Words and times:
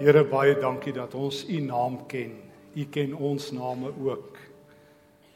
Here 0.00 0.22
baie 0.24 0.54
dankie 0.56 0.94
dat 0.96 1.12
ons 1.12 1.42
u 1.44 1.58
naam 1.60 1.98
ken. 2.08 2.30
U 2.72 2.84
ken 2.88 3.10
ons 3.12 3.50
name 3.52 3.90
ook. 4.00 4.38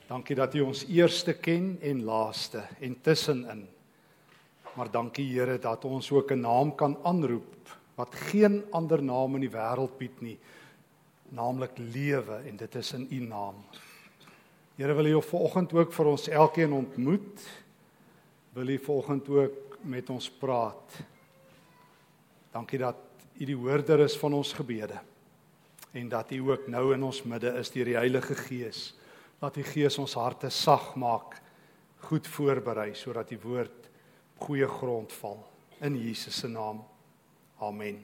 Dankie 0.08 0.36
dat 0.38 0.54
u 0.56 0.62
ons 0.64 0.86
eerste 0.88 1.34
ken 1.36 1.74
en 1.84 2.00
laaste 2.06 2.62
en 2.80 2.94
tussenin. 3.04 3.66
Maar 4.72 4.88
dankie 4.88 5.26
Here 5.34 5.58
dat 5.60 5.84
ons 5.84 6.08
ook 6.10 6.32
'n 6.32 6.40
naam 6.40 6.74
kan 6.74 6.96
aanroep 7.04 7.76
wat 7.94 8.14
geen 8.14 8.64
ander 8.70 9.02
naam 9.02 9.34
in 9.34 9.40
die 9.40 9.52
wêreld 9.52 9.98
bied 9.98 10.20
nie, 10.20 10.38
naamlik 11.28 11.76
lewe 11.76 12.40
en 12.48 12.56
dit 12.56 12.74
is 12.74 12.92
in 12.92 13.06
u 13.10 13.20
naam. 13.20 13.54
Here 14.76 14.94
wil 14.94 15.06
u 15.06 15.22
vanoggend 15.22 15.72
ook 15.72 15.92
vir 15.92 16.06
ons 16.06 16.28
elkeen 16.28 16.72
ontmoet. 16.72 17.48
Wil 18.52 18.68
u 18.68 18.78
vanoggend 18.78 19.28
ook 19.28 19.78
met 19.82 20.10
ons 20.10 20.30
praat. 20.30 21.04
Dankie 22.50 22.78
dat 22.78 22.96
U 23.34 23.44
die 23.44 23.56
hoorder 23.56 24.00
is 24.00 24.16
van 24.16 24.32
ons 24.32 24.52
gebede 24.52 25.00
en 25.94 26.08
dat 26.08 26.30
U 26.34 26.50
ook 26.50 26.66
nou 26.66 26.92
in 26.94 27.02
ons 27.06 27.22
midde 27.22 27.52
is 27.58 27.70
deur 27.70 27.86
die 27.86 27.96
Heilige 27.96 28.34
Gees. 28.34 28.94
Laat 29.38 29.54
die 29.54 29.66
Gees 29.66 29.98
ons 29.98 30.16
harte 30.18 30.50
sag 30.50 30.96
maak, 30.98 31.36
goed 32.08 32.26
voorberei 32.26 32.94
sodat 32.98 33.30
die 33.30 33.38
woord 33.38 33.86
op 34.34 34.48
goeie 34.48 34.66
grond 34.68 35.12
val 35.20 35.38
in 35.80 35.96
Jesus 35.98 36.40
se 36.42 36.48
naam. 36.48 36.82
Amen. 37.62 38.00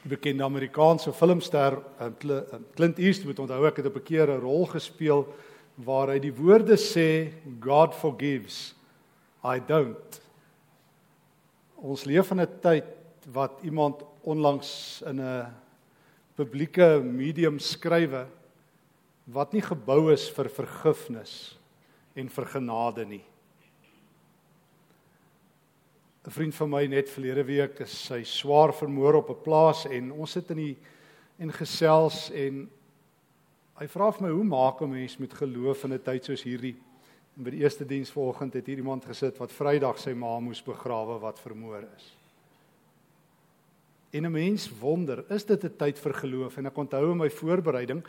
Die 0.00 0.08
bekende 0.08 0.44
Amerikaanse 0.44 1.12
filmster 1.12 1.76
eh, 1.98 2.06
eh, 2.06 2.60
Clint 2.74 2.98
Eastwood 2.98 3.42
onthou 3.42 3.66
ek 3.68 3.82
het 3.82 3.90
op 3.90 3.96
'n 3.96 4.06
keer 4.06 4.30
'n 4.30 4.40
rol 4.40 4.66
gespeel 4.66 5.26
waar 5.76 6.08
hy 6.08 6.18
die 6.18 6.32
woorde 6.32 6.76
sê 6.76 7.32
God 7.60 7.94
forgives 7.94 8.74
I 9.44 9.60
don't. 9.66 10.20
Ons 11.76 12.04
leef 12.04 12.30
in 12.30 12.40
'n 12.40 12.60
tyd 12.60 12.84
wat 13.32 13.60
iemand 13.62 14.02
onlangs 14.22 15.02
in 15.06 15.20
'n 15.20 15.46
publieke 16.34 17.00
medium 17.04 17.58
skrywe 17.58 18.26
wat 19.24 19.52
nie 19.52 19.62
gebou 19.62 20.12
is 20.12 20.28
vir 20.30 20.48
vergifnis 20.48 21.58
en 22.14 22.28
vir 22.28 22.46
genade 22.46 23.04
nie. 23.04 23.24
'n 26.26 26.30
Vriend 26.30 26.54
van 26.54 26.70
my 26.70 26.86
net 26.86 27.08
verlede 27.08 27.44
week 27.44 27.80
is 27.80 27.92
sy 28.06 28.22
swaar 28.22 28.72
vermoor 28.72 29.14
op 29.14 29.30
'n 29.30 29.42
plaas 29.42 29.86
en 29.86 30.12
ons 30.12 30.30
sit 30.30 30.50
in 30.50 30.56
die 30.56 30.76
en 31.38 31.52
gesels 31.52 32.30
en 32.30 32.68
hy 33.80 33.86
vra 33.86 34.10
vir 34.12 34.22
my 34.22 34.30
hoe 34.30 34.44
maak 34.44 34.82
'n 34.82 34.90
mens 34.90 35.18
met 35.18 35.32
geloof 35.32 35.84
in 35.84 35.92
'n 35.92 36.02
tyd 36.02 36.24
soos 36.24 36.42
hierdie? 36.42 36.76
En 37.36 37.44
by 37.44 37.50
die 37.50 37.62
eerste 37.62 37.86
diens 37.86 38.10
vanoggend 38.10 38.54
het 38.54 38.66
hier 38.66 38.76
iemand 38.76 39.04
gesit 39.04 39.38
wat 39.38 39.52
Vrydag 39.52 39.98
sy 39.98 40.12
ma 40.12 40.40
moes 40.40 40.62
begrawe 40.62 41.18
wat 41.20 41.38
vermoor 41.38 41.88
is. 41.96 42.19
En 44.10 44.22
'n 44.26 44.30
mens 44.30 44.70
wonder, 44.78 45.24
is 45.28 45.44
dit 45.44 45.64
'n 45.64 45.76
tyd 45.76 45.98
vir 45.98 46.14
geloof? 46.14 46.56
En 46.56 46.66
ek 46.66 46.76
onthou 46.76 47.10
in 47.10 47.16
my 47.16 47.30
voorbereiding 47.30 48.04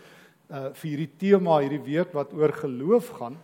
uh 0.51 0.69
vir 0.73 0.89
hierdie 0.89 1.11
tema 1.17 1.59
hierdie 1.59 1.83
week 1.83 2.11
wat 2.11 2.33
oor 2.33 2.53
geloof 2.53 3.07
gaan, 3.07 3.37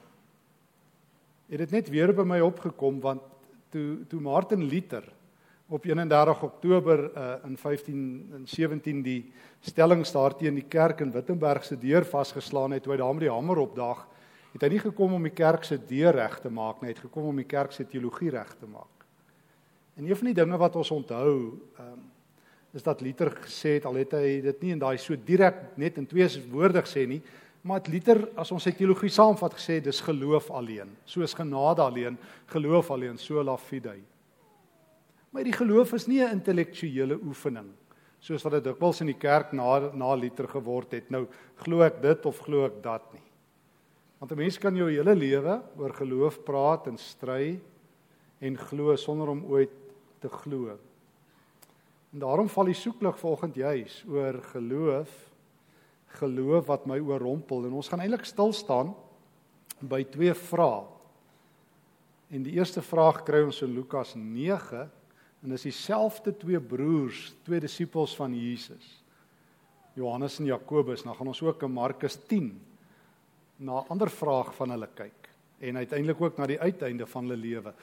het 1.47 1.59
dit 1.59 1.71
net 1.71 1.89
weer 1.89 2.13
by 2.13 2.23
my 2.23 2.39
opgekom 2.39 2.99
want 2.99 3.21
toe 3.69 4.05
toe 4.07 4.19
Martin 4.19 4.63
Luther 4.63 5.03
op 5.67 5.85
31 5.85 6.43
Oktober 6.43 7.11
uh 7.15 7.35
in 7.45 7.57
15 7.57 8.29
en 8.33 8.47
17 8.47 9.01
die 9.03 9.31
stellings 9.59 10.11
daarteen 10.11 10.55
die 10.55 10.67
kerk 10.67 11.01
in 11.01 11.11
Wittenberg 11.11 11.63
se 11.63 11.77
deur 11.77 12.05
vasgeslaan 12.05 12.71
het, 12.71 12.83
toe 12.83 12.91
hy 12.91 12.97
daar 12.97 13.13
met 13.13 13.27
die 13.27 13.31
hamer 13.31 13.57
opdaag, 13.57 14.07
het 14.53 14.61
hy 14.61 14.69
nie 14.69 14.79
gekom 14.79 15.13
om 15.13 15.23
die 15.23 15.35
kerk 15.35 15.63
se 15.63 15.77
deur 15.77 16.13
reg 16.13 16.39
te 16.39 16.49
maak 16.49 16.81
nie, 16.81 16.89
hy 16.89 16.93
het 16.95 17.05
gekom 17.05 17.23
om 17.23 17.35
die 17.35 17.45
kerk 17.45 17.71
se 17.71 17.85
teologie 17.85 18.29
reg 18.29 18.55
te 18.59 18.67
maak. 18.67 19.05
En 19.97 20.05
een 20.05 20.15
van 20.15 20.25
die 20.25 20.33
dinge 20.33 20.57
wat 20.57 20.75
ons 20.75 20.91
onthou, 20.91 21.59
um, 21.79 22.01
is 22.73 22.83
dat 22.83 23.01
Luther 23.01 23.31
gesê 23.31 23.77
het 23.77 23.85
al 23.85 23.95
het 23.95 24.13
hy 24.13 24.41
dit 24.41 24.61
nie 24.61 24.71
in 24.71 24.79
daai 24.79 24.97
so 24.97 25.15
direk 25.15 25.77
net 25.77 25.97
in 25.97 26.05
twee 26.05 26.27
woorde 26.51 26.81
gesê 26.81 27.07
nie, 27.07 27.21
maar 27.63 27.79
het 27.79 27.89
Luther 27.91 28.29
as 28.35 28.51
ons 28.51 28.63
sy 28.63 28.71
teologie 28.71 29.09
saamvat 29.09 29.53
gesê 29.57 29.79
dis 29.83 30.01
geloof 30.01 30.51
alleen, 30.51 30.91
soos 31.05 31.33
genade 31.33 31.81
alleen, 31.81 32.17
geloof 32.47 32.91
alleen, 32.91 33.17
sola 33.17 33.57
fide. 33.57 33.97
Maar 35.31 35.43
die 35.43 35.53
geloof 35.53 35.93
is 35.93 36.07
nie 36.07 36.21
'n 36.23 36.31
intellektuele 36.39 37.19
oefening 37.21 37.67
soos 38.19 38.43
wat 38.43 38.57
dit 38.57 38.67
dikwels 38.71 39.01
in 39.03 39.11
die 39.11 39.19
kerk 39.19 39.53
na 39.53 39.91
na 39.93 40.15
Luther 40.15 40.47
geword 40.47 40.91
het. 40.97 41.09
Nou 41.13 41.27
glo 41.63 41.83
ek 41.85 42.01
dit 42.01 42.25
of 42.25 42.39
glo 42.45 42.65
ek 42.65 42.81
dat 42.83 43.13
nie. 43.13 43.23
Want 44.19 44.31
'n 44.31 44.37
mens 44.37 44.57
kan 44.57 44.75
jou 44.75 44.89
hele 44.89 45.15
lewe 45.15 45.61
oor 45.77 45.93
geloof 45.93 46.43
praat 46.43 46.87
en 46.87 46.97
stry 46.97 47.59
en 48.41 48.57
glo 48.57 48.95
sonder 48.95 49.29
om 49.29 49.45
ooit 49.45 49.71
te 50.19 50.29
glo. 50.29 50.77
En 52.13 52.19
daarom 52.23 52.49
val 52.49 52.69
die 52.71 52.77
soeklig 52.77 53.17
vanoggend 53.19 53.55
juis 53.55 54.03
oor 54.07 54.39
geloof, 54.53 55.11
geloof 56.19 56.65
wat 56.65 56.85
my 56.87 56.99
oorrompel 56.99 57.67
en 57.67 57.75
ons 57.77 57.89
gaan 57.91 58.03
eintlik 58.03 58.25
stil 58.25 58.53
staan 58.55 58.93
by 59.79 60.03
twee 60.11 60.33
vrae. 60.33 60.85
En 62.31 62.43
die 62.43 62.57
eerste 62.57 62.81
vraag 62.83 63.21
kry 63.27 63.43
ons 63.47 63.61
in 63.63 63.75
Lukas 63.75 64.15
9 64.15 64.87
en 65.43 65.53
dis 65.53 65.67
dieselfde 65.69 66.33
twee 66.35 66.59
broers, 66.59 67.29
twee 67.45 67.61
disippels 67.63 68.15
van 68.17 68.33
Jesus. 68.35 68.97
Johannes 69.97 70.39
en 70.39 70.49
Jakobus. 70.49 71.03
Nou 71.05 71.15
gaan 71.17 71.31
ons 71.31 71.41
ook 71.41 71.63
in 71.63 71.73
Markus 71.73 72.17
10 72.27 72.51
na 73.57 73.81
'n 73.81 73.87
ander 73.89 74.09
vraag 74.09 74.53
van 74.55 74.69
hulle 74.69 74.89
kyk 74.93 75.29
en 75.59 75.77
uiteindelik 75.77 76.21
ook 76.21 76.37
na 76.37 76.45
die 76.45 76.59
uiteinde 76.59 77.05
van 77.05 77.23
hulle 77.23 77.37
lewe 77.41 77.73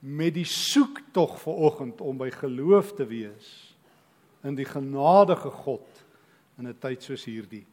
met 0.00 0.34
die 0.34 0.46
soektog 0.48 1.38
vir 1.40 1.62
oggend 1.68 2.00
om 2.00 2.18
by 2.18 2.30
geloof 2.30 2.92
te 2.96 3.06
wees 3.08 3.48
in 4.46 4.54
die 4.54 4.68
genadige 4.68 5.50
God 5.50 6.04
in 6.58 6.68
'n 6.68 6.78
tyd 6.80 7.02
soos 7.02 7.24
hierdie. 7.24 7.66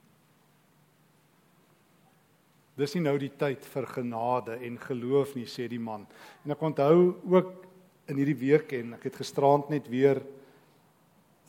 Dis 2.75 2.95
nie 2.95 3.03
nou 3.03 3.17
die 3.17 3.31
tyd 3.37 3.65
vir 3.65 3.85
genade 3.85 4.57
en 4.65 4.77
geloof 4.77 5.35
nie 5.35 5.45
sê 5.45 5.67
die 5.69 5.79
man. 5.79 6.07
En 6.45 6.51
ek 6.51 6.61
onthou 6.61 7.15
ook 7.29 7.65
in 8.07 8.17
hierdie 8.17 8.39
week 8.39 8.73
en 8.73 8.93
ek 8.93 9.03
het 9.03 9.15
gisteraand 9.15 9.69
net 9.69 9.87
weer 9.87 10.21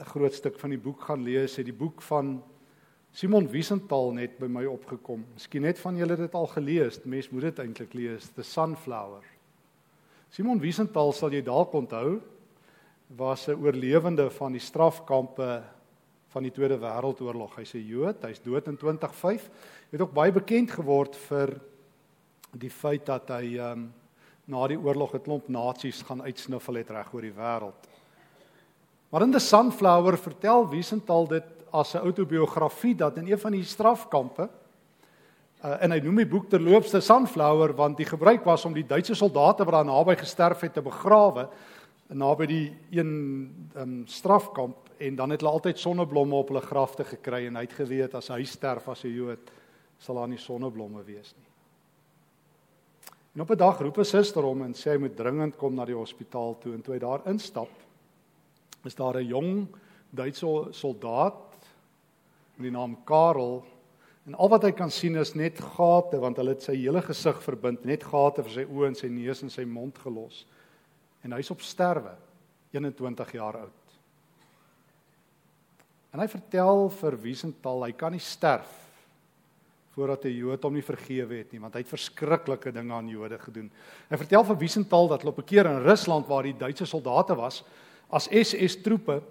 'n 0.00 0.04
groot 0.04 0.34
stuk 0.34 0.58
van 0.60 0.70
die 0.70 0.78
boek 0.78 1.00
gaan 1.00 1.22
lees, 1.22 1.56
het 1.56 1.66
die 1.66 1.72
boek 1.72 2.02
van 2.02 2.42
Simon 3.12 3.48
Wiesenthal 3.48 4.12
net 4.12 4.38
by 4.38 4.46
my 4.46 4.64
opgekom. 4.64 5.24
Miskien 5.34 5.62
net 5.62 5.78
van 5.78 5.96
julle 5.96 6.16
dit 6.16 6.34
al 6.34 6.46
gelees. 6.46 6.98
Mense 7.04 7.28
moet 7.32 7.42
dit 7.42 7.58
eintlik 7.58 7.94
lees, 7.94 8.28
The 8.34 8.42
Sunflower. 8.42 9.22
Simon 10.30 10.60
Wiesenthal 10.60 11.12
sal 11.12 11.32
jy 11.32 11.42
dalk 11.42 11.72
onthou 11.72 12.20
was 13.16 13.48
'n 13.48 13.58
oorlewende 13.60 14.30
van 14.30 14.52
die 14.52 14.60
strafkampe 14.60 15.62
van 16.28 16.42
die 16.42 16.50
Tweede 16.50 16.78
Wêreldoorlog. 16.78 17.56
Hy's 17.56 17.74
'n 17.74 17.86
Jood, 17.86 18.22
hy's 18.22 18.40
dood 18.42 18.66
in 18.66 18.76
2005. 18.76 19.50
Het 19.90 20.00
ook 20.00 20.12
baie 20.12 20.32
bekend 20.32 20.70
geword 20.70 21.16
vir 21.16 21.60
die 22.52 22.70
feit 22.70 23.06
dat 23.06 23.28
hy 23.28 23.58
ehm 23.58 23.72
um, 23.72 23.92
na 24.46 24.66
die 24.68 24.78
oorlog 24.78 25.14
'n 25.14 25.22
klomp 25.22 25.48
nasies 25.48 26.02
gaan 26.02 26.22
uitsniffel 26.22 26.74
het 26.74 26.90
reg 26.90 27.14
oor 27.14 27.22
die 27.22 27.32
wêreld. 27.32 27.88
Maar 29.10 29.22
in 29.22 29.32
the 29.32 29.38
Sunflower 29.38 30.18
vertel 30.18 30.68
Wiesenthal 30.68 31.26
dit 31.26 31.44
as 31.72 31.94
'n 31.94 32.04
outobiografie 32.04 32.94
dat 32.94 33.16
in 33.16 33.30
een 33.30 33.38
van 33.38 33.52
die 33.52 33.64
strafkampe 33.64 34.48
Uh, 35.64 35.78
en 35.80 35.94
hy 35.94 36.00
noem 36.04 36.18
die 36.20 36.28
boek 36.28 36.50
terloops 36.52 36.90
the 36.92 37.00
sunflower 37.00 37.72
want 37.72 37.96
die 37.96 38.04
gebruik 38.04 38.44
was 38.44 38.66
om 38.68 38.74
die 38.76 38.84
Duitse 38.84 39.14
soldate 39.16 39.64
wat 39.64 39.78
daar 39.78 39.86
naby 39.88 40.12
gesterf 40.20 40.60
het 40.60 40.74
te 40.76 40.82
begrawe 40.84 41.46
naby 42.12 42.46
die 42.46 42.66
een 42.92 43.12
um, 43.80 43.94
strafkamp 44.06 44.90
en 45.00 45.16
dan 45.16 45.32
het 45.32 45.40
hulle 45.40 45.54
altyd 45.56 45.80
sonneblomme 45.80 46.36
op 46.36 46.52
hulle 46.52 46.60
grafte 46.60 47.06
gekry 47.08 47.46
en 47.46 47.56
hy 47.56 47.64
het 47.64 47.78
geweet 47.78 48.14
as 48.14 48.28
hy 48.28 48.44
sterf 48.44 48.90
as 48.92 49.04
'n 49.04 49.16
Jood 49.16 49.50
sal 49.98 50.20
daar 50.20 50.28
nie 50.28 50.38
sonneblomme 50.38 51.02
wees 51.02 51.32
nie. 51.32 51.48
En 53.34 53.40
op 53.40 53.50
'n 53.50 53.56
dag 53.56 53.80
roep 53.80 53.98
'n 53.98 54.04
suster 54.04 54.42
hom 54.42 54.62
en 54.62 54.74
sê 54.74 54.92
hy 54.92 54.98
moet 54.98 55.16
dringend 55.16 55.56
kom 55.56 55.74
na 55.74 55.84
die 55.84 55.96
hospitaal 55.96 56.58
toe 56.60 56.74
en 56.74 56.82
toe 56.82 56.94
hy 56.94 57.00
daar 57.00 57.26
instap 57.26 57.70
is 58.84 58.94
daar 58.94 59.16
'n 59.16 59.26
jong 59.26 59.66
Duitse 60.10 60.68
soldaat 60.70 61.56
met 62.56 62.70
die 62.70 62.70
naam 62.70 63.04
Karel 63.04 63.64
En 64.24 64.36
al 64.40 64.48
wat 64.48 64.64
hy 64.64 64.72
kan 64.72 64.90
sien 64.90 65.16
is 65.20 65.34
net 65.36 65.60
gate 65.60 66.18
want 66.20 66.38
hulle 66.40 66.54
het 66.56 66.64
sy 66.64 66.76
hele 66.78 67.02
gesig 67.04 67.40
verbind, 67.44 67.84
net 67.84 68.06
gate 68.08 68.44
vir 68.46 68.54
sy 68.54 68.64
oë 68.64 68.90
en 68.90 68.96
sy 68.98 69.10
neus 69.12 69.42
en 69.44 69.52
sy 69.52 69.66
mond 69.68 69.98
gelos. 70.00 70.44
En 71.24 71.36
hy's 71.36 71.52
op 71.52 71.64
sterwe, 71.64 72.14
21 72.72 73.34
jaar 73.36 73.60
oud. 73.66 73.80
En 76.14 76.22
hy 76.22 76.28
vertel 76.30 76.88
vir 76.94 77.18
Wiesenthal, 77.20 77.84
hy 77.84 77.92
kan 77.98 78.14
nie 78.14 78.22
sterf 78.22 78.80
voordat 79.94 80.24
'n 80.24 80.34
Jood 80.34 80.62
hom 80.62 80.74
nie 80.74 80.82
vergewe 80.82 81.36
het 81.38 81.52
nie, 81.52 81.60
want 81.60 81.74
hy 81.74 81.80
het 81.80 81.88
verskriklike 81.88 82.72
dinge 82.72 82.92
aan 82.92 83.08
Jode 83.08 83.38
gedoen. 83.38 83.70
Hy 84.10 84.16
vertel 84.16 84.44
vir 84.44 84.56
Wiesenthal 84.56 85.08
dat 85.08 85.22
hulle 85.22 85.30
op 85.30 85.38
'n 85.38 85.46
keer 85.46 85.66
in 85.66 85.82
Rusland 85.82 86.26
waar 86.26 86.42
die 86.42 86.58
Duitse 86.58 86.86
soldate 86.86 87.34
was, 87.36 87.62
as 88.10 88.28
SS 88.28 88.82
troepe 88.82 89.22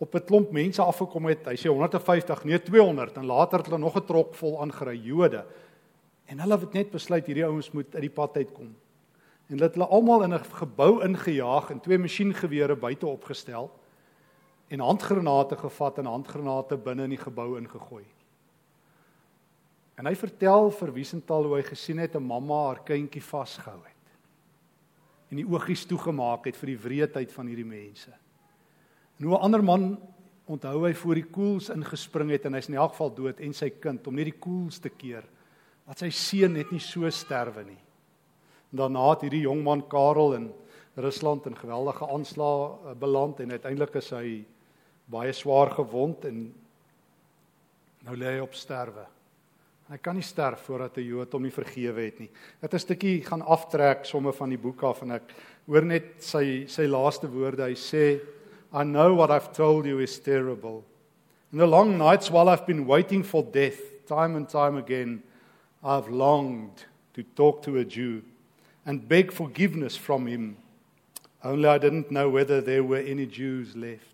op 0.00 0.14
'n 0.14 0.24
klomp 0.24 0.50
mense 0.50 0.82
afgekom 0.82 1.26
het. 1.28 1.44
Hy 1.46 1.56
sê 1.56 1.68
150, 1.68 2.44
nee 2.44 2.62
200 2.62 3.16
en 3.16 3.26
later 3.26 3.58
het 3.58 3.66
hulle 3.66 3.78
nog 3.78 3.96
'n 3.96 4.06
trok 4.06 4.34
vol 4.34 4.60
aangery 4.60 4.96
Jode. 4.96 5.44
En 6.24 6.40
hulle 6.40 6.58
het 6.58 6.72
net 6.72 6.90
besluit 6.90 7.26
hierdie 7.26 7.44
ouens 7.44 7.70
moet 7.70 7.94
uit 7.94 8.00
die 8.00 8.10
pad 8.10 8.36
uitkom. 8.36 8.76
En 9.46 9.56
hulle 9.56 9.64
het 9.64 9.74
hulle 9.74 9.86
almal 9.86 10.22
in 10.22 10.34
'n 10.34 10.44
gebou 10.44 11.04
ingejaag 11.04 11.70
en 11.70 11.80
twee 11.80 11.98
masjiengewere 11.98 12.76
buite 12.76 13.06
opgestel. 13.06 13.70
en 14.70 14.80
handgranate 14.80 15.56
gevat 15.56 15.98
en 15.98 16.06
handgranate 16.06 16.76
binne 16.76 17.02
in 17.02 17.10
die 17.10 17.18
gebou 17.18 17.58
ingegooi. 17.58 18.04
En 19.98 20.06
hy 20.06 20.14
vertel 20.14 20.70
vir 20.70 20.92
Wiesenthal 20.92 21.44
hoe 21.44 21.56
hy 21.56 21.62
gesien 21.62 21.98
het 21.98 22.14
'n 22.14 22.22
mamma 22.22 22.66
haar 22.66 22.82
kindjie 22.84 23.22
vasgehou 23.22 23.82
het. 23.84 24.06
En 25.30 25.36
die 25.36 25.46
oogies 25.46 25.84
toegemaak 25.84 26.44
het 26.44 26.56
vir 26.56 26.66
die 26.66 26.78
wreedheid 26.78 27.32
van 27.32 27.46
hierdie 27.46 27.66
mense. 27.66 28.12
En 29.20 29.26
hoe 29.26 29.36
'n 29.36 29.42
ander 29.42 29.64
man 29.64 29.98
onthou 30.46 30.86
hy 30.86 30.94
voor 30.94 31.14
die 31.14 31.30
koels 31.30 31.68
ingespring 31.68 32.30
het 32.30 32.44
en 32.44 32.54
hy's 32.54 32.68
in 32.68 32.74
elk 32.74 32.94
geval 32.94 33.14
dood 33.14 33.40
en 33.40 33.52
sy 33.52 33.68
kind 33.70 34.06
om 34.06 34.14
net 34.14 34.24
die 34.24 34.40
koels 34.40 34.78
te 34.78 34.88
keer 34.88 35.22
dat 35.86 35.98
sy 35.98 36.10
seun 36.10 36.52
net 36.52 36.70
nie 36.72 36.80
so 36.80 37.10
sterwe 37.10 37.64
nie. 37.64 37.78
En 38.72 38.78
daarna 38.78 39.10
het 39.10 39.22
hierdie 39.26 39.42
jong 39.42 39.62
man 39.62 39.82
Karel 39.88 40.34
in 40.34 40.52
Rusland 40.96 41.46
in 41.46 41.56
geweldige 41.56 42.06
aanslae 42.06 42.66
eh, 42.90 42.94
beland 42.98 43.40
en 43.40 43.50
uiteindelik 43.50 43.94
is 43.94 44.10
hy 44.10 44.44
baie 45.10 45.32
swaar 45.32 45.70
gewond 45.74 46.24
en 46.24 46.54
nou 48.06 48.16
lê 48.16 48.36
hy 48.36 48.40
op 48.40 48.54
sterwe. 48.54 49.06
Hy 49.90 49.98
kan 49.98 50.14
nie 50.14 50.22
sterf 50.22 50.60
voordat 50.68 50.98
'n 50.98 51.02
Jood 51.04 51.32
hom 51.32 51.42
nie 51.42 51.50
vergewe 51.50 52.00
het 52.00 52.20
nie. 52.20 52.30
Dit 52.60 52.74
'n 52.74 52.78
stukkie 52.78 53.22
gaan 53.22 53.42
aftrek 53.42 54.04
somme 54.04 54.32
van 54.32 54.48
die 54.48 54.58
boek 54.58 54.82
af 54.82 55.02
en 55.02 55.10
ek 55.12 55.34
hoor 55.66 55.84
net 55.84 56.22
sy 56.22 56.66
sy 56.66 56.86
laaste 56.86 57.28
woorde. 57.28 57.66
Hy 57.66 57.74
sê 57.74 58.20
I 58.72 58.84
know 58.84 59.14
what 59.14 59.30
I've 59.30 59.52
told 59.52 59.84
you 59.84 59.98
is 59.98 60.18
terrible. 60.18 60.84
In 61.52 61.58
the 61.58 61.66
long 61.66 61.98
nights 61.98 62.30
while 62.30 62.48
I've 62.48 62.66
been 62.66 62.86
waiting 62.86 63.22
for 63.22 63.42
death, 63.42 64.06
time 64.06 64.36
and 64.36 64.48
time 64.48 64.76
again, 64.76 65.22
I've 65.82 66.08
longed 66.08 66.84
to 67.14 67.22
talk 67.22 67.62
to 67.64 67.78
a 67.78 67.84
Jew 67.84 68.22
and 68.86 69.06
beg 69.08 69.32
forgiveness 69.32 69.96
from 69.96 70.26
him. 70.26 70.56
Only 71.42 71.68
I 71.68 71.78
didn't 71.78 72.10
know 72.10 72.28
whether 72.28 72.60
there 72.60 72.84
were 72.84 72.98
any 72.98 73.26
Jews 73.26 73.74
left. 73.74 74.04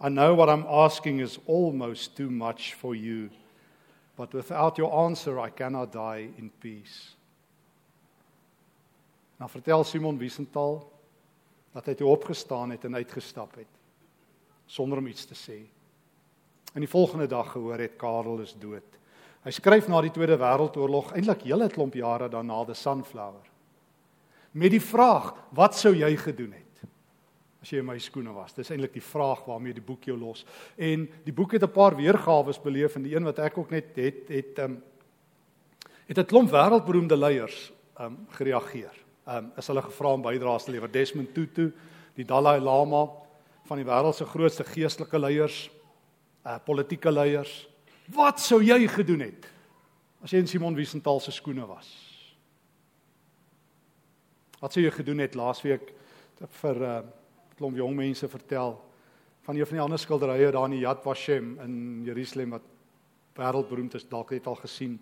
I 0.00 0.08
know 0.08 0.34
what 0.34 0.50
I'm 0.50 0.66
asking 0.68 1.20
is 1.20 1.38
almost 1.46 2.16
too 2.16 2.28
much 2.28 2.74
for 2.74 2.94
you, 2.94 3.30
but 4.16 4.34
without 4.34 4.76
your 4.76 5.06
answer, 5.06 5.38
I 5.38 5.48
cannot 5.48 5.92
die 5.92 6.28
in 6.36 6.50
peace. 6.60 7.14
Nou 9.38 9.48
vertel 9.48 9.84
Simon 9.84 10.18
Wiesenthal 10.18 10.91
dat 11.72 11.86
hy 11.86 11.94
toe 11.94 12.08
opgestaan 12.08 12.70
het 12.70 12.84
en 12.84 12.94
uitgestap 12.94 13.54
het 13.56 13.80
sonder 14.66 14.98
om 14.98 15.06
iets 15.06 15.24
te 15.28 15.36
sê. 15.36 15.58
En 16.72 16.80
die 16.80 16.88
volgende 16.88 17.26
dag 17.26 17.50
gehoor 17.52 17.78
het 17.78 17.98
Karel 18.00 18.40
is 18.40 18.54
dood. 18.56 18.98
Hy 19.44 19.50
skryf 19.50 19.88
na 19.88 20.00
die 20.00 20.12
Tweede 20.14 20.38
Wêreldoorlog, 20.40 21.12
eintlik 21.12 21.42
hele 21.44 21.68
klomp 21.68 21.94
jare 21.98 22.28
daarna, 22.30 22.64
The 22.64 22.74
Sunflower. 22.78 23.50
Met 24.52 24.70
die 24.70 24.80
vraag, 24.80 25.34
wat 25.50 25.76
sou 25.76 25.92
jy 25.96 26.16
gedoen 26.16 26.52
het? 26.52 26.62
as 27.62 27.70
jy 27.70 27.78
in 27.78 27.86
my 27.86 27.98
skoene 28.02 28.32
was. 28.34 28.54
Dis 28.56 28.72
eintlik 28.74 28.96
die 28.96 29.04
vraag 29.04 29.44
waarmee 29.46 29.76
die 29.76 29.84
boek 29.86 30.08
jou 30.10 30.16
los. 30.18 30.42
En 30.74 31.06
die 31.24 31.34
boek 31.34 31.54
het 31.54 31.62
'n 31.62 31.70
paar 31.70 31.94
weergawe 31.96 32.52
beleef 32.62 32.96
en 32.96 33.02
die 33.02 33.14
een 33.14 33.24
wat 33.24 33.38
ek 33.38 33.58
ook 33.58 33.70
net 33.70 33.94
het 33.94 34.28
het 34.28 34.58
um, 34.58 34.82
het 36.08 36.18
'n 36.18 36.26
klomp 36.26 36.50
wêreldberoemde 36.50 37.16
leiers 37.16 37.72
um, 38.00 38.26
gereageer. 38.30 39.01
Um, 39.22 39.52
is 39.54 39.68
hulle 39.70 39.82
gevra 39.86 40.16
om 40.16 40.22
bydraes 40.24 40.64
te 40.66 40.72
lewer. 40.74 40.90
Desmond 40.90 41.34
Tutu, 41.34 41.68
die 42.16 42.24
Dalai 42.26 42.58
Lama 42.58 43.04
van 43.68 43.78
die 43.78 43.86
wêreld 43.86 44.16
se 44.18 44.26
grootste 44.26 44.64
geestelike 44.66 45.18
leiers, 45.18 45.68
uh 46.42 46.56
politieke 46.66 47.10
leiers. 47.12 47.52
Wat 48.10 48.40
sou 48.42 48.58
jy 48.64 48.80
gedoen 48.90 49.22
het 49.28 49.46
as 50.22 50.34
jy 50.34 50.40
in 50.42 50.50
Simon 50.50 50.74
Wiesenthal 50.74 51.20
se 51.22 51.30
skoene 51.34 51.66
was? 51.66 51.86
Wat 54.58 54.74
sou 54.74 54.82
jy 54.82 54.90
gedoen 54.90 55.22
het 55.22 55.38
laasweek 55.38 55.92
vir 56.62 56.82
uh 56.82 56.96
klomp 57.54 57.78
jong 57.78 57.94
mense 57.94 58.26
vertel 58.26 58.74
van 59.46 59.54
een 59.54 59.68
van 59.68 59.76
die 59.76 59.82
ander 59.84 60.00
skilderye 60.02 60.50
daar 60.50 60.66
in 60.66 60.80
Yad 60.80 61.02
Vashem 61.04 61.52
in 61.62 61.76
Jerusalem 62.06 62.56
wat 62.56 62.66
wêreldberoemd 63.38 63.94
is, 63.94 64.08
dalk 64.08 64.32
het 64.34 64.46
al 64.50 64.58
gesien 64.58 64.98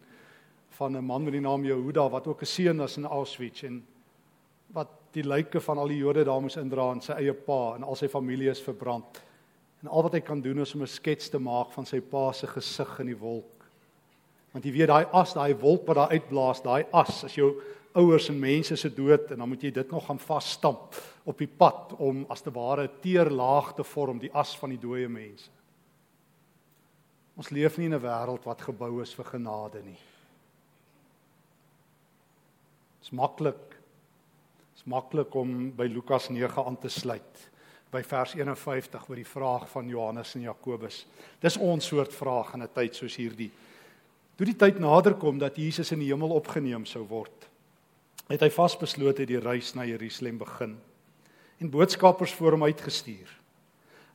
van 0.76 0.96
'n 0.96 1.05
man 1.05 1.25
met 1.25 1.32
die 1.32 1.40
naam 1.40 1.64
Jehuda 1.64 2.08
wat 2.11 2.26
ook 2.26 2.43
'n 2.43 2.46
seun 2.46 2.76
was 2.76 2.96
in 2.96 3.06
Auschwitz 3.06 3.62
en 3.62 3.87
wat 4.72 4.88
die 5.12 5.26
lyke 5.26 5.61
van 5.61 5.78
al 5.78 5.90
die 5.90 5.99
Jode 5.99 6.25
daar 6.25 6.40
moes 6.43 6.56
indra 6.56 6.90
en 6.93 7.00
sy 7.00 7.17
eie 7.19 7.34
pa 7.34 7.75
en 7.76 7.84
al 7.84 7.99
sy 7.99 8.08
familie 8.08 8.50
is 8.50 8.62
verbrand. 8.62 9.22
En 9.82 9.88
al 9.88 10.02
wat 10.06 10.14
hy 10.19 10.20
kan 10.20 10.40
doen 10.40 10.61
is 10.61 10.75
om 10.75 10.82
'n 10.82 10.87
skets 10.87 11.28
te 11.31 11.38
maak 11.38 11.72
van 11.72 11.87
sy 11.87 12.00
pa 12.00 12.32
se 12.32 12.46
gesig 12.46 13.00
in 13.00 13.06
die 13.06 13.19
wolk. 13.19 13.64
Want 14.52 14.64
jy 14.64 14.72
weet 14.72 14.88
daai 14.88 15.06
as, 15.12 15.34
daai 15.34 15.55
wolk 15.55 15.87
wat 15.87 15.96
daar 15.96 16.11
uitblaas, 16.11 16.62
daai 16.62 16.87
as, 16.93 17.25
as 17.25 17.34
jou 17.34 17.55
ouers 17.94 18.28
en 18.28 18.38
mense 18.38 18.76
se 18.76 18.90
dood 18.94 19.31
en 19.31 19.38
dan 19.38 19.49
moet 19.49 19.62
jy 19.62 19.70
dit 19.70 19.90
nog 19.90 20.06
gaan 20.06 20.19
vasstamp 20.19 20.94
op 21.25 21.38
die 21.38 21.49
pad 21.49 21.94
om 21.99 22.25
as 22.31 22.43
te 22.43 22.50
ware 22.50 22.84
'n 22.84 23.00
teerlaag 23.02 23.75
te 23.75 23.84
vorm 23.84 24.19
die 24.19 24.32
as 24.32 24.56
van 24.56 24.70
die 24.70 24.78
dooie 24.78 25.08
mense. 25.08 25.50
Ons 27.37 27.50
leef 27.50 27.78
nie 27.78 27.87
in 27.87 27.94
'n 27.94 28.02
wêreld 28.02 28.44
wat 28.44 28.61
gebou 28.62 29.00
is 29.02 29.14
vir 29.14 29.25
genade 29.25 29.82
nie. 29.82 29.99
Dit 32.99 33.02
is 33.02 33.11
maklik. 33.11 33.69
Dit 34.81 34.87
is 34.87 34.94
maklik 34.94 35.35
om 35.37 35.50
by 35.77 35.85
Lukas 35.93 36.31
9 36.32 36.62
aan 36.65 36.79
te 36.81 36.88
sluit 36.88 37.41
by 37.93 38.00
vers 38.00 38.31
51 38.32 39.03
oor 39.11 39.19
die 39.19 39.27
vraag 39.29 39.67
van 39.69 39.88
Johannes 39.93 40.31
en 40.38 40.47
Jakobus. 40.47 41.03
Dis 41.43 41.59
ons 41.61 41.85
soort 41.85 42.15
vraag 42.17 42.55
in 42.55 42.62
'n 42.62 42.69
tyd 42.73 42.94
soos 42.97 43.17
hierdie. 43.17 43.50
Toe 44.37 44.47
die 44.47 44.56
tyd 44.56 44.79
nader 44.81 45.15
kom 45.15 45.38
dat 45.38 45.56
Jesus 45.56 45.93
in 45.93 45.99
die 45.99 46.09
hemel 46.09 46.31
opgeneem 46.32 46.87
sou 46.87 47.05
word, 47.05 47.49
het 48.31 48.41
hy 48.41 48.49
vasbeslote 48.49 49.27
die 49.27 49.38
reis 49.38 49.75
na 49.75 49.85
Jerusalem 49.85 50.38
begin 50.38 50.79
en 51.61 51.71
boodskappers 51.71 52.32
voor 52.32 52.53
hom 52.53 52.65
uitgestuur. 52.65 53.29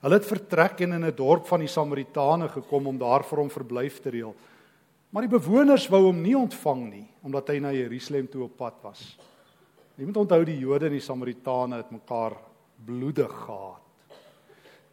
Hulle 0.01 0.13
het 0.13 0.25
vertrek 0.25 0.81
en 0.81 0.93
in 0.93 1.05
'n 1.05 1.15
dorp 1.15 1.45
van 1.45 1.59
die 1.59 1.69
Samaritane 1.69 2.49
gekom 2.49 2.87
om 2.87 2.97
daar 2.97 3.23
vir 3.23 3.37
hom 3.37 3.49
verblyf 3.49 4.01
te 4.01 4.09
reël. 4.09 4.35
Maar 5.11 5.27
die 5.29 5.39
bewoners 5.39 5.87
wou 5.89 6.05
hom 6.05 6.21
nie 6.21 6.35
ontvang 6.35 6.89
nie 6.89 7.07
omdat 7.21 7.47
hy 7.49 7.59
na 7.59 7.71
Jerusalem 7.71 8.27
toe 8.27 8.43
op 8.43 8.57
pad 8.57 8.81
was. 8.81 9.15
Jy 9.95 10.05
moet 10.05 10.17
onthou 10.19 10.41
die 10.43 10.57
Jode 10.59 10.89
en 10.89 10.95
die 10.97 11.03
Samaritane 11.03 11.79
het 11.79 11.91
mekaar 11.93 12.35
bloedig 12.85 13.31
gehaat. 13.45 13.81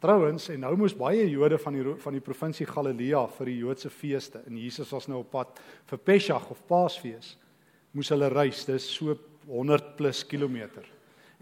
Trouwens, 0.03 0.49
en 0.51 0.59
nou 0.63 0.73
moes 0.79 0.95
baie 0.95 1.23
Jode 1.31 1.57
van 1.63 1.75
die 1.77 1.95
van 2.03 2.15
die 2.15 2.23
provinsie 2.23 2.67
Galilea 2.67 3.21
vir 3.37 3.51
die 3.51 3.59
Joodse 3.61 3.91
feeste 3.91 4.41
en 4.47 4.57
Jesus 4.59 4.91
was 4.91 5.07
nou 5.07 5.21
op 5.21 5.31
pad 5.31 5.61
vir 5.91 6.01
Pesach 6.11 6.49
of 6.51 6.63
Paasfees 6.67 7.37
moes 7.93 8.09
hulle 8.11 8.29
reis, 8.33 8.63
dis 8.65 8.87
so 8.89 9.13
100 9.47 9.93
plus 9.97 10.23
kilometer. 10.25 10.85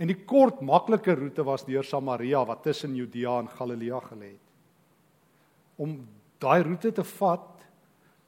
En 0.01 0.09
die 0.09 0.17
kort 0.27 0.61
maklike 0.65 1.13
roete 1.15 1.45
was 1.45 1.63
deur 1.67 1.85
Samaria 1.85 2.41
wat 2.47 2.63
tussen 2.65 2.95
Judea 2.97 3.37
en 3.39 3.49
Galilea 3.49 4.01
gelê 4.09 4.33
het. 4.33 4.47
Om 5.81 5.95
daai 6.41 6.61
roete 6.65 6.91
te 6.91 7.05
vat 7.15 7.60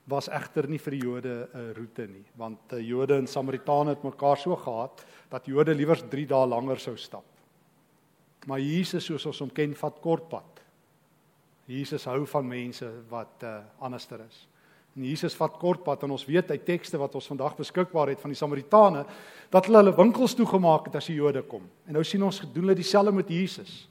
was 0.10 0.28
egter 0.28 0.68
nie 0.68 0.80
vir 0.80 0.92
die 0.92 1.04
Jode 1.04 1.50
'n 1.54 1.74
roete 1.78 2.08
nie, 2.08 2.26
want 2.36 2.60
die 2.70 2.88
Jode 2.88 3.18
en 3.18 3.28
Samaritane 3.28 3.90
het 3.90 4.04
mekaar 4.04 4.38
so 4.38 4.56
gehaat 4.56 5.06
dat 5.30 5.46
Jode 5.46 5.74
liewer 5.74 5.98
3 6.10 6.26
dae 6.28 6.48
langer 6.48 6.80
sou 6.80 6.98
stap. 6.98 7.24
Maar 8.46 8.60
Jesus 8.60 9.06
soos 9.06 9.26
ons 9.26 9.40
hom 9.40 9.50
ken, 9.50 9.74
vat 9.74 10.02
kort 10.02 10.30
pad. 10.30 10.62
Jesus 11.66 12.06
hou 12.06 12.26
van 12.26 12.48
mense 12.48 12.90
wat 13.10 13.44
uh, 13.44 13.62
anderster 13.80 14.20
is. 14.28 14.48
En 14.96 15.06
Jesus 15.08 15.34
vat 15.36 15.56
kort 15.58 15.84
pad 15.84 16.04
en 16.04 16.12
ons 16.12 16.26
weet 16.26 16.52
uit 16.52 16.66
tekste 16.66 17.00
wat 17.02 17.16
ons 17.16 17.28
vandag 17.28 17.56
beskikbaar 17.58 18.12
het 18.14 18.20
van 18.20 18.30
die 18.30 18.38
Samaritane 18.38 19.06
dat 19.50 19.66
hulle 19.66 19.80
hulle 19.82 19.96
winkels 19.96 20.36
toegemaak 20.36 20.86
het 20.86 21.00
as 21.00 21.08
die 21.10 21.16
Jode 21.16 21.42
kom. 21.42 21.64
En 21.88 21.94
nou 21.94 22.04
sien 22.04 22.24
ons 22.24 22.40
gedoen 22.44 22.68
hulle 22.68 22.76
dieselfde 22.76 23.12
met 23.16 23.32
Jesus. 23.32 23.88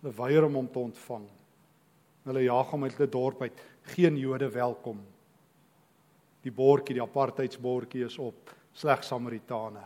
Hulle 0.00 0.12
weier 0.18 0.44
om 0.44 0.58
hom 0.60 0.68
te 0.68 0.82
ontvang. 0.82 1.24
Hulle 2.28 2.44
jaag 2.44 2.74
hom 2.74 2.84
uit 2.84 2.98
die 2.98 3.08
dorp 3.08 3.40
uit. 3.46 3.64
Geen 3.94 4.18
Jode 4.18 4.50
welkom. 4.52 5.00
Die 6.44 6.52
bordjie, 6.52 6.96
die 6.96 7.04
apartheidsbordjie 7.04 8.06
is 8.06 8.16
op 8.18 8.52
slegs 8.72 9.10
Samaritane. 9.10 9.82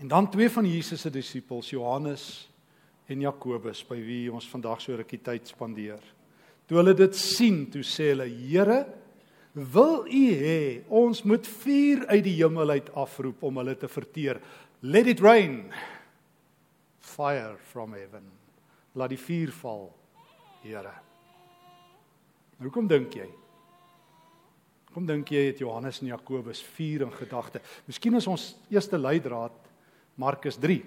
En 0.00 0.08
dan 0.08 0.30
twee 0.30 0.50
van 0.50 0.66
Jesus 0.66 1.00
se 1.00 1.10
disippels, 1.10 1.70
Johannes 1.70 2.48
en 3.06 3.20
Jakobus, 3.20 3.82
by 3.84 3.98
wie 4.00 4.30
ons 4.32 4.46
vandag 4.48 4.80
so 4.80 4.96
rukkie 4.96 5.20
tyd 5.20 5.50
spandeer. 5.50 6.00
Toe 6.70 6.78
hulle 6.78 6.94
dit 6.96 7.16
sien, 7.18 7.64
toe 7.68 7.82
sê 7.84 8.12
hulle: 8.12 8.28
"Here, 8.30 8.86
wil 9.52 10.06
U 10.06 10.26
hê 10.40 10.82
ons 10.88 11.22
moet 11.22 11.46
vuur 11.46 12.06
uit 12.06 12.24
die 12.24 12.36
hemel 12.38 12.70
uit 12.70 12.90
afroep 12.94 13.42
om 13.42 13.56
hulle 13.56 13.74
te 13.76 13.88
verteer? 13.88 14.40
Let 14.80 15.06
it 15.06 15.20
rain. 15.20 15.72
Fire 17.00 17.58
from 17.72 17.92
heaven. 17.92 18.30
Laat 18.94 19.10
die 19.10 19.18
vuur 19.18 19.52
val, 19.52 19.90
Here." 20.62 20.94
Hoekom 22.60 22.86
dink 22.86 23.14
jy? 23.14 23.39
Kom 24.90 25.06
dink 25.06 25.30
jy 25.30 25.44
het 25.52 25.60
Johannes 25.62 26.00
en 26.02 26.10
Jakobus 26.10 26.62
vuur 26.74 27.04
in 27.06 27.12
gedagte? 27.14 27.60
Miskien 27.86 28.16
is 28.18 28.26
ons 28.26 28.56
eerste 28.72 28.98
leidraad 28.98 29.54
Markus 30.18 30.58
3. 30.58 30.80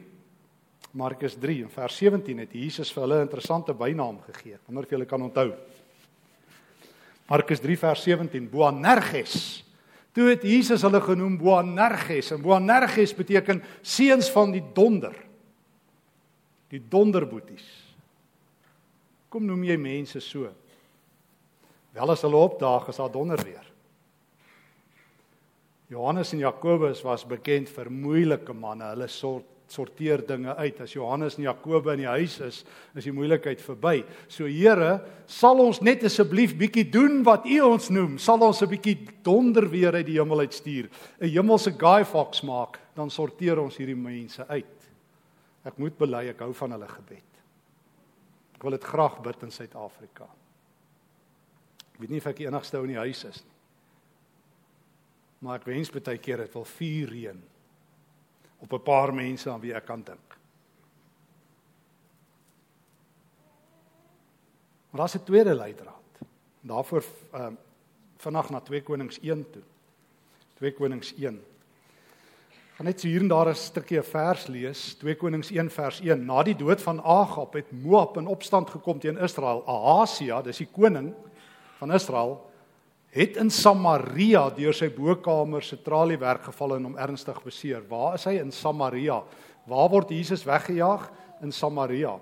Markus 0.94 1.38
3 1.40 1.62
in 1.64 1.72
vers 1.72 1.96
17 1.98 2.44
het 2.44 2.52
Jesus 2.54 2.92
vir 2.92 3.02
hulle 3.06 3.20
'n 3.22 3.28
interessante 3.28 3.74
bynaam 3.74 4.20
gegee. 4.28 4.60
Wonder 4.68 4.84
of 4.84 4.90
julle 4.90 5.06
kan 5.06 5.22
onthou. 5.22 5.54
Markus 7.30 7.60
3 7.60 7.78
vers 7.78 8.04
17 8.04 8.50
Boanerges. 8.50 9.64
Toe 10.12 10.30
het 10.30 10.44
Jesus 10.44 10.82
hulle 10.82 11.02
genoem 11.02 11.38
Boanerges 11.38 12.32
en 12.32 12.42
Boanerges 12.42 13.16
beteken 13.16 13.64
seuns 13.82 14.30
van 14.30 14.52
die 14.52 14.64
donder. 14.74 15.16
Die 16.68 16.82
donderboeties. 16.90 17.66
Kom 19.30 19.46
noem 19.46 19.64
jy 19.64 19.78
mense 19.78 20.20
so? 20.20 20.52
Wel 21.94 22.12
as 22.12 22.22
hulle 22.22 22.36
opdaag 22.36 22.88
is 22.88 22.96
daar 22.96 23.12
donder 23.12 23.44
weer. 23.44 23.73
Johannes 25.94 26.34
en 26.34 26.42
Jakobus 26.42 27.04
was 27.06 27.26
bekend 27.30 27.70
vir 27.70 27.90
moeilike 27.94 28.54
manne. 28.58 28.90
Hulle 28.96 29.08
sort 29.12 29.50
sorteer 29.74 30.22
dinge 30.28 30.54
uit. 30.60 30.80
As 30.84 30.94
Johannes 30.94 31.38
en 31.38 31.48
Jakobus 31.48 31.96
in 31.96 32.04
die 32.04 32.10
huis 32.10 32.36
is, 32.46 32.60
is 32.98 33.08
die 33.08 33.14
moeilikheid 33.16 33.62
verby. 33.64 34.04
So 34.32 34.46
Here, 34.50 35.00
sal 35.30 35.62
ons 35.64 35.82
net 35.86 36.04
asseblief 36.06 36.56
bietjie 36.60 36.86
doen 36.92 37.22
wat 37.26 37.48
U 37.50 37.60
ons 37.72 37.90
noem. 37.94 38.18
Sal 38.22 38.44
ons 38.46 38.62
'n 38.62 38.70
bietjie 38.70 38.98
donder 39.24 39.70
weer 39.70 39.96
uit 39.96 40.06
die 40.06 40.20
hemel 40.20 40.46
uitstuur. 40.46 40.90
'n 41.22 41.30
Hemelse 41.30 41.72
Guy 41.72 42.04
Fawkes 42.06 42.44
maak, 42.44 42.80
dan 42.96 43.10
sorteer 43.10 43.60
ons 43.60 43.78
hierdie 43.78 43.96
mense 43.96 44.46
uit. 44.48 44.80
Ek 45.66 45.78
moet 45.78 45.98
bely 45.98 46.30
ek 46.30 46.40
hou 46.40 46.54
van 46.54 46.72
hulle 46.72 46.88
gebed. 46.88 47.32
Ek 48.56 48.64
wil 48.64 48.72
dit 48.72 48.84
graag 48.84 49.22
bid 49.22 49.44
in 49.44 49.52
Suid-Afrika. 49.52 50.28
Ek 51.94 52.00
weet 52.00 52.10
nie 52.10 52.18
of 52.18 52.28
ek 52.28 52.38
die 52.38 52.48
enigste 52.48 52.78
ou 52.78 52.84
in 52.84 52.94
die 52.94 53.00
huis 53.00 53.24
is 53.26 53.44
nie. 53.44 53.53
Maar 55.44 55.60
ek 55.60 55.68
wens 55.68 55.92
baie 55.92 56.22
keer 56.24 56.46
dit 56.46 56.54
wil 56.56 56.66
vuur 56.66 57.10
reën 57.12 57.42
op 58.64 58.74
'n 58.74 58.84
paar 58.84 59.12
mense 59.14 59.50
aan 59.52 59.60
wie 59.60 59.74
ek 59.76 59.86
kan 59.86 60.04
dink. 60.04 60.38
Maar 64.90 65.00
daar's 65.00 65.16
'n 65.16 65.24
tweede 65.24 65.56
leidraad. 65.56 66.10
Daarvoor 66.62 67.04
ehm 67.32 67.52
uh, 67.52 67.58
vanaand 68.18 68.50
na 68.50 68.60
2 68.60 68.84
Konings 68.84 69.20
1 69.20 69.50
toe. 69.52 69.62
2 70.54 70.74
Konings 70.74 71.14
1. 71.16 71.44
Gaan 72.74 72.86
net 72.86 73.00
so 73.00 73.08
hier 73.08 73.22
en 73.22 73.28
daar 73.28 73.50
'n 73.50 73.56
stukkie 73.56 73.98
'n 73.98 74.04
vers 74.04 74.48
lees. 74.48 74.94
2 74.94 75.16
Konings 75.16 75.52
1 75.52 75.70
vers 75.70 76.00
1. 76.00 76.26
Na 76.26 76.44
die 76.44 76.56
dood 76.56 76.82
van 76.82 77.04
Agab 77.04 77.54
het 77.54 77.72
Moab 77.72 78.18
in 78.18 78.28
opstand 78.28 78.70
gekom 78.70 79.00
teen 79.00 79.18
Israel. 79.18 79.64
Ahasia, 79.66 80.42
dis 80.42 80.58
die 80.58 80.70
koning 80.72 81.14
van 81.78 81.92
Israel, 81.92 82.53
het 83.14 83.38
in 83.38 83.52
Samaria 83.54 84.48
deur 84.56 84.74
sy 84.74 84.90
bokamer 84.94 85.62
se 85.66 85.78
traliewerk 85.86 86.48
geval 86.50 86.78
en 86.80 86.90
hom 86.90 86.98
ernstig 86.98 87.38
beseer. 87.46 87.84
Waar 87.90 88.18
is 88.18 88.26
hy 88.26 88.40
in 88.42 88.52
Samaria? 88.52 89.20
Waar 89.70 89.90
word 89.94 90.14
Jesus 90.16 90.46
weggejaag? 90.48 91.06
In 91.46 91.52
Samaria. 91.54 92.16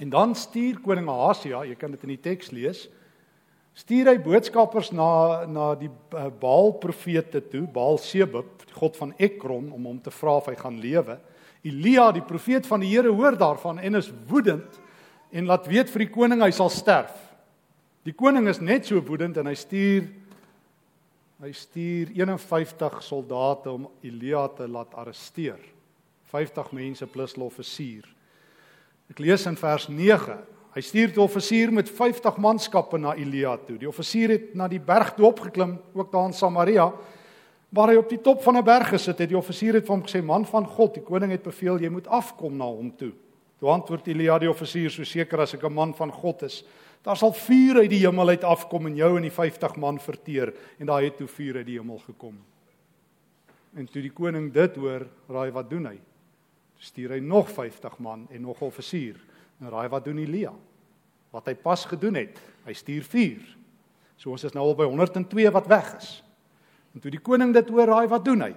En 0.00 0.10
dan 0.12 0.34
stuur 0.34 0.80
koning 0.84 1.08
Ahasia, 1.08 1.62
jy 1.64 1.76
kan 1.78 1.92
dit 1.92 2.04
in 2.04 2.14
die 2.14 2.22
teks 2.24 2.52
lees, 2.56 2.86
stuur 3.76 4.10
hy 4.10 4.16
boodskappers 4.20 4.90
na 4.96 5.46
na 5.48 5.70
die 5.78 5.90
uh, 5.90 6.28
Baal 6.40 6.74
profete 6.82 7.40
toe, 7.40 7.62
Baal 7.70 8.00
Sebub, 8.00 8.64
die 8.66 8.76
god 8.76 8.96
van 9.00 9.14
Ekron 9.20 9.70
om 9.72 9.88
hom 9.88 9.98
te 10.02 10.12
vra 10.12 10.38
of 10.40 10.48
hy 10.50 10.56
gaan 10.58 10.80
lewe. 10.82 11.16
Elia, 11.64 12.10
die 12.16 12.24
profeet 12.24 12.68
van 12.68 12.80
die 12.80 12.90
Here, 12.92 13.12
hoor 13.12 13.36
daarvan 13.40 13.80
en 13.80 14.00
is 14.00 14.10
woedend 14.28 14.80
en 15.30 15.46
laat 15.46 15.68
weet 15.70 15.92
vir 15.92 16.06
die 16.06 16.12
koning 16.12 16.42
hy 16.42 16.50
sal 16.52 16.72
sterf. 16.72 17.12
Die 18.08 18.14
koning 18.16 18.48
is 18.48 18.62
net 18.64 18.86
so 18.88 19.00
woedend 19.04 19.36
en 19.36 19.50
hy 19.50 19.56
stuur 19.58 20.06
hy 21.40 21.50
stuur 21.56 22.10
51 22.16 22.98
soldate 23.04 23.72
om 23.72 23.86
Elia 24.04 24.42
te 24.52 24.66
laat 24.68 24.92
arresteer. 25.00 25.60
50 26.28 26.72
mense 26.76 27.06
plus 27.06 27.36
'n 27.36 27.42
offisier. 27.42 28.04
Ek 29.10 29.18
lees 29.18 29.46
in 29.46 29.56
vers 29.56 29.88
9. 29.88 30.38
Hy 30.74 30.80
stuur 30.80 31.08
'n 31.08 31.20
offisier 31.20 31.72
met 31.72 31.88
50 31.88 32.36
manskappe 32.36 32.98
na 32.98 33.14
Elia 33.14 33.56
toe. 33.56 33.78
Die 33.78 33.88
offisier 33.88 34.28
het 34.28 34.54
na 34.54 34.68
die 34.68 34.80
berg 34.80 35.14
toe 35.14 35.26
opgeklim, 35.26 35.78
ook 35.94 36.12
daar 36.12 36.26
in 36.26 36.32
Samaria, 36.32 36.92
waar 37.68 37.88
hy 37.88 37.96
op 37.96 38.08
die 38.08 38.20
top 38.20 38.42
van 38.42 38.56
'n 38.56 38.64
berg 38.64 38.88
gesit 38.88 39.18
het. 39.18 39.28
Die 39.28 39.38
offisier 39.38 39.74
het 39.74 39.86
vir 39.86 39.94
hom 39.94 40.02
gesê: 40.02 40.22
"Man 40.22 40.46
van 40.46 40.66
God, 40.66 40.94
die 40.94 41.02
koning 41.02 41.32
het 41.32 41.42
beveel 41.42 41.78
jy 41.80 41.88
moet 41.88 42.06
afkom 42.06 42.56
na 42.56 42.64
hom 42.64 42.96
toe." 42.96 43.12
Toe 43.60 43.68
antwoord 43.68 44.08
Elia 44.08 44.38
die 44.38 44.50
offisier: 44.50 44.90
"So 44.90 45.04
seker 45.04 45.40
as 45.40 45.54
ek 45.54 45.64
'n 45.64 45.72
man 45.72 45.94
van 45.94 46.12
God 46.12 46.42
is, 46.42 46.64
Daar 47.02 47.16
sal 47.16 47.32
vuur 47.32 47.80
uit 47.80 47.90
die 47.90 48.02
hemel 48.02 48.34
uit 48.34 48.44
afkom 48.44 48.90
en 48.90 48.96
jou 48.98 49.14
en 49.16 49.24
die 49.24 49.32
50 49.32 49.76
man 49.80 49.98
verteer 50.00 50.52
en 50.78 50.90
daar 50.90 51.02
het 51.02 51.16
toe 51.16 51.28
vuur 51.28 51.56
uit 51.62 51.66
die 51.66 51.78
hemel 51.78 52.00
gekom. 52.04 52.36
En 53.74 53.86
toe 53.88 54.02
die 54.04 54.12
koning 54.12 54.50
dit 54.52 54.76
hoor, 54.76 55.06
raai 55.30 55.50
wat 55.54 55.70
doen 55.70 55.86
hy? 55.88 55.96
Stuur 56.80 57.14
hy 57.16 57.20
nog 57.24 57.48
50 57.52 57.96
man 58.04 58.26
en 58.30 58.42
nog 58.42 58.60
'n 58.60 58.68
offisier. 58.68 59.16
En 59.60 59.70
raai 59.70 59.88
wat 59.88 60.04
doen 60.04 60.18
Elia? 60.18 60.52
Wat 61.30 61.46
hy 61.46 61.54
pas 61.54 61.84
gedoen 61.84 62.14
het. 62.14 62.40
Hy 62.64 62.72
stuur 62.72 63.02
vuur. 63.02 63.56
So 64.16 64.30
ons 64.30 64.44
is 64.44 64.52
nou 64.52 64.66
al 64.66 64.74
by 64.74 64.84
102 64.84 65.50
wat 65.50 65.66
weg 65.66 65.96
is. 65.96 66.22
En 66.94 67.00
toe 67.00 67.10
die 67.10 67.20
koning 67.20 67.54
dit 67.54 67.68
hoor, 67.68 67.86
raai 67.86 68.08
wat 68.08 68.24
doen 68.24 68.40
hy? 68.40 68.54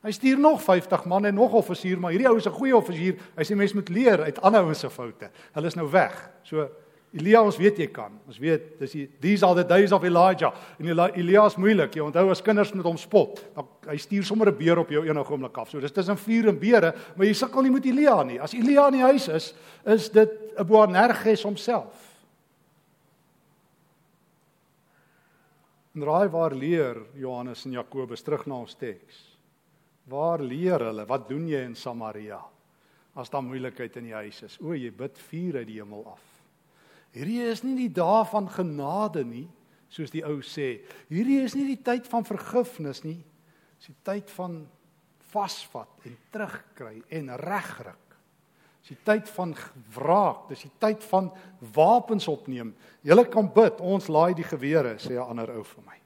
Hy 0.00 0.10
stuur 0.10 0.38
nog 0.38 0.62
50 0.62 1.04
man 1.04 1.24
en 1.24 1.34
nog 1.34 1.52
offisier, 1.52 1.98
maar 2.00 2.14
hierdie 2.14 2.28
ou 2.28 2.36
is 2.36 2.46
'n 2.46 2.56
goeie 2.56 2.76
offisier. 2.76 3.16
Hy 3.36 3.44
sê 3.44 3.56
mense 3.56 3.74
moet 3.74 3.88
leer 3.88 4.22
uit 4.22 4.40
ander 4.40 4.60
ouens 4.60 4.78
se 4.78 4.90
foute. 4.90 5.30
Hulle 5.52 5.66
is 5.66 5.74
nou 5.74 5.90
weg. 5.90 6.30
So 6.42 6.68
Elia 7.10 7.40
ons 7.42 7.56
weet 7.58 7.78
jy 7.78 7.88
kan. 7.90 8.12
Ons 8.30 8.38
weet 8.38 8.78
dis 8.78 8.92
die 8.92 9.08
these 9.20 9.46
are 9.46 9.54
the 9.54 9.66
days 9.66 9.90
of 9.92 10.04
Elijah. 10.06 10.54
En 10.78 10.86
Elia 10.86 11.46
is 11.46 11.56
moeilik. 11.58 11.94
Jy 11.94 12.04
onthou 12.04 12.30
as 12.30 12.42
kinders 12.42 12.70
met 12.72 12.86
hom 12.86 12.96
spot. 12.96 13.42
Dan 13.54 13.66
hy 13.88 13.96
stuur 13.98 14.24
sommer 14.24 14.48
'n 14.48 14.56
beer 14.56 14.78
op 14.78 14.90
jou 14.90 15.02
enige 15.04 15.32
oomblik 15.32 15.58
af. 15.58 15.70
So 15.70 15.80
dis 15.80 15.92
tussen 15.92 16.16
vuur 16.16 16.48
en 16.48 16.58
beere, 16.58 16.94
maar 17.16 17.26
jy 17.26 17.32
sukkel 17.32 17.62
nie 17.62 17.70
met 17.70 17.84
Elia 17.84 18.22
nie. 18.22 18.40
As 18.40 18.54
Elia 18.54 18.86
in 18.86 18.92
die 18.92 19.02
huis 19.02 19.28
is, 19.28 19.54
is 19.84 20.08
dit 20.10 20.30
'n 20.56 20.66
Boanerges 20.66 21.42
homself. 21.42 22.10
En 25.94 26.04
raai 26.04 26.28
waar 26.28 26.54
leer 26.54 26.96
Johannes 27.14 27.64
en 27.64 27.72
Jakobus 27.72 28.22
terug 28.22 28.46
na 28.46 28.54
ons 28.54 28.74
teks. 28.74 29.29
Waar 30.10 30.42
leer 30.42 30.82
hulle? 30.88 31.06
Wat 31.06 31.28
doen 31.28 31.46
jy 31.48 31.62
in 31.68 31.76
Samaria? 31.78 32.40
As 33.14 33.30
daar 33.30 33.44
moeilikheid 33.46 33.96
in 34.00 34.10
die 34.10 34.16
huis 34.16 34.42
is. 34.46 34.58
O, 34.62 34.74
jy 34.74 34.90
bid 34.94 35.18
vuur 35.28 35.60
uit 35.60 35.68
die 35.68 35.78
hemel 35.78 36.04
af. 36.10 36.26
Hierdie 37.14 37.42
is 37.50 37.64
nie 37.66 37.76
die 37.78 37.90
dae 37.94 38.22
van 38.30 38.46
genade 38.50 39.24
nie, 39.26 39.48
soos 39.90 40.12
die 40.14 40.22
ou 40.26 40.38
sê. 40.46 40.80
Hierdie 41.10 41.40
is 41.42 41.56
nie 41.58 41.66
die 41.72 41.80
tyd 41.82 42.06
van 42.10 42.26
vergifnis 42.26 43.02
nie. 43.02 43.18
Dis 43.78 43.90
die 43.90 43.98
tyd 44.06 44.30
van 44.36 44.60
vasvat 45.30 46.06
en 46.06 46.16
terugkry 46.30 47.00
en 47.18 47.34
regryk. 47.42 48.06
Dis 48.80 48.94
die 48.94 49.02
tyd 49.04 49.28
van 49.34 49.54
wraak, 49.94 50.46
dis 50.50 50.64
die 50.64 50.72
tyd 50.82 51.02
van 51.10 51.30
wapens 51.74 52.28
opneem. 52.30 52.72
Julle 53.06 53.26
kan 53.30 53.50
bid, 53.52 53.82
ons 53.82 54.08
laai 54.08 54.32
die 54.34 54.46
gewere, 54.46 54.96
sê 54.98 55.18
'n 55.18 55.28
ander 55.30 55.50
ou 55.56 55.62
vir 55.62 55.84
my. 55.86 55.98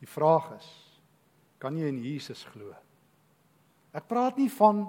Die 0.00 0.06
vraag 0.06 0.52
is, 0.58 0.83
kan 1.58 1.76
jy 1.78 1.88
in 1.88 2.02
Jesus 2.02 2.44
glo? 2.52 2.74
Ek 3.94 4.06
praat 4.10 4.38
nie 4.40 4.50
van 4.50 4.86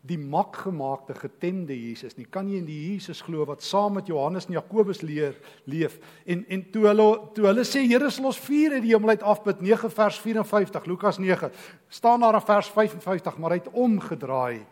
die 0.00 0.16
makgemaakte 0.16 1.12
getemde 1.18 1.74
Jesus 1.76 2.16
nie. 2.16 2.24
Kan 2.24 2.48
jy 2.48 2.62
in 2.62 2.68
die 2.68 2.78
Jesus 2.88 3.20
glo 3.20 3.44
wat 3.48 3.60
saam 3.64 3.98
met 3.98 4.08
Johannes 4.08 4.46
en 4.48 4.56
Jakobus 4.56 5.02
leer 5.04 5.36
leef? 5.68 5.98
En 6.24 6.46
en 6.48 6.64
toe 6.72 6.86
hulle 6.88 7.08
toe 7.36 7.44
hulle 7.50 7.66
sê 7.68 7.84
Here 7.84 8.08
sal 8.10 8.30
ons 8.30 8.40
vuur 8.40 8.78
uit 8.78 8.84
die 8.86 8.94
hemel 8.94 9.12
uit 9.12 9.26
afbid 9.28 9.60
9 9.60 9.92
vers 9.92 10.20
54 10.24 10.88
Lukas 10.88 11.20
9 11.20 11.52
staan 11.92 12.24
daar 12.24 12.40
in 12.40 12.48
vers 12.48 12.72
55 12.72 13.38
maar 13.38 13.56
hy 13.56 13.60
het 13.60 13.72
omgedraai 13.76 14.64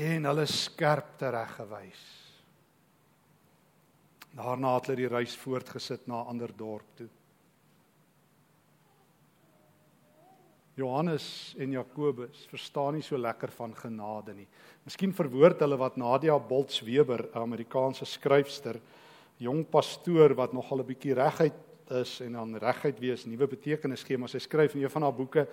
en 0.00 0.30
hulle 0.30 0.46
skerp 0.46 1.16
tereggewys. 1.18 2.06
Daarna 4.38 4.76
het 4.76 4.86
hulle 4.86 5.02
die 5.02 5.10
reis 5.10 5.34
voortgesit 5.36 6.06
na 6.06 6.22
'n 6.22 6.30
ander 6.36 6.52
dorp 6.56 6.86
toe. 6.94 7.08
Johannes 10.80 11.54
en 11.60 11.74
Jakobus 11.76 12.46
verstaan 12.50 12.96
nie 12.96 13.04
so 13.04 13.18
lekker 13.20 13.52
van 13.58 13.74
genade 13.76 14.34
nie. 14.34 14.46
Miskien 14.86 15.12
verwoord 15.14 15.60
hulle 15.60 15.76
wat 15.80 15.98
Nadia 16.00 16.38
Bolts-Weber, 16.38 17.26
'n 17.34 17.42
Amerikaanse 17.42 18.04
skryfster, 18.04 18.80
jong 19.38 19.64
pastoor 19.68 20.34
wat 20.34 20.52
nogal 20.52 20.80
'n 20.80 20.86
bietjie 20.86 21.14
reguit 21.14 21.58
is 21.90 22.20
en 22.20 22.32
dan 22.32 22.56
reguit 22.56 22.98
wees, 23.00 23.26
nuwe 23.26 23.46
betekenis 23.46 24.04
gee, 24.04 24.18
maar 24.18 24.28
sy 24.28 24.38
skryf 24.38 24.74
in 24.74 24.82
een 24.82 24.90
van 24.90 25.02
haar 25.02 25.14
boeke 25.14 25.46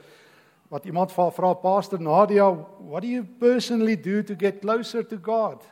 wat 0.69 0.85
iemand 0.85 1.11
vra 1.11 1.53
pastor 1.53 1.99
Nadia, 2.01 2.51
"What 2.79 3.01
do 3.01 3.07
you 3.07 3.23
personally 3.23 3.95
do 3.95 4.21
to 4.23 4.35
get 4.35 4.59
closer 4.59 5.07
to 5.07 5.17
God?" 5.21 5.63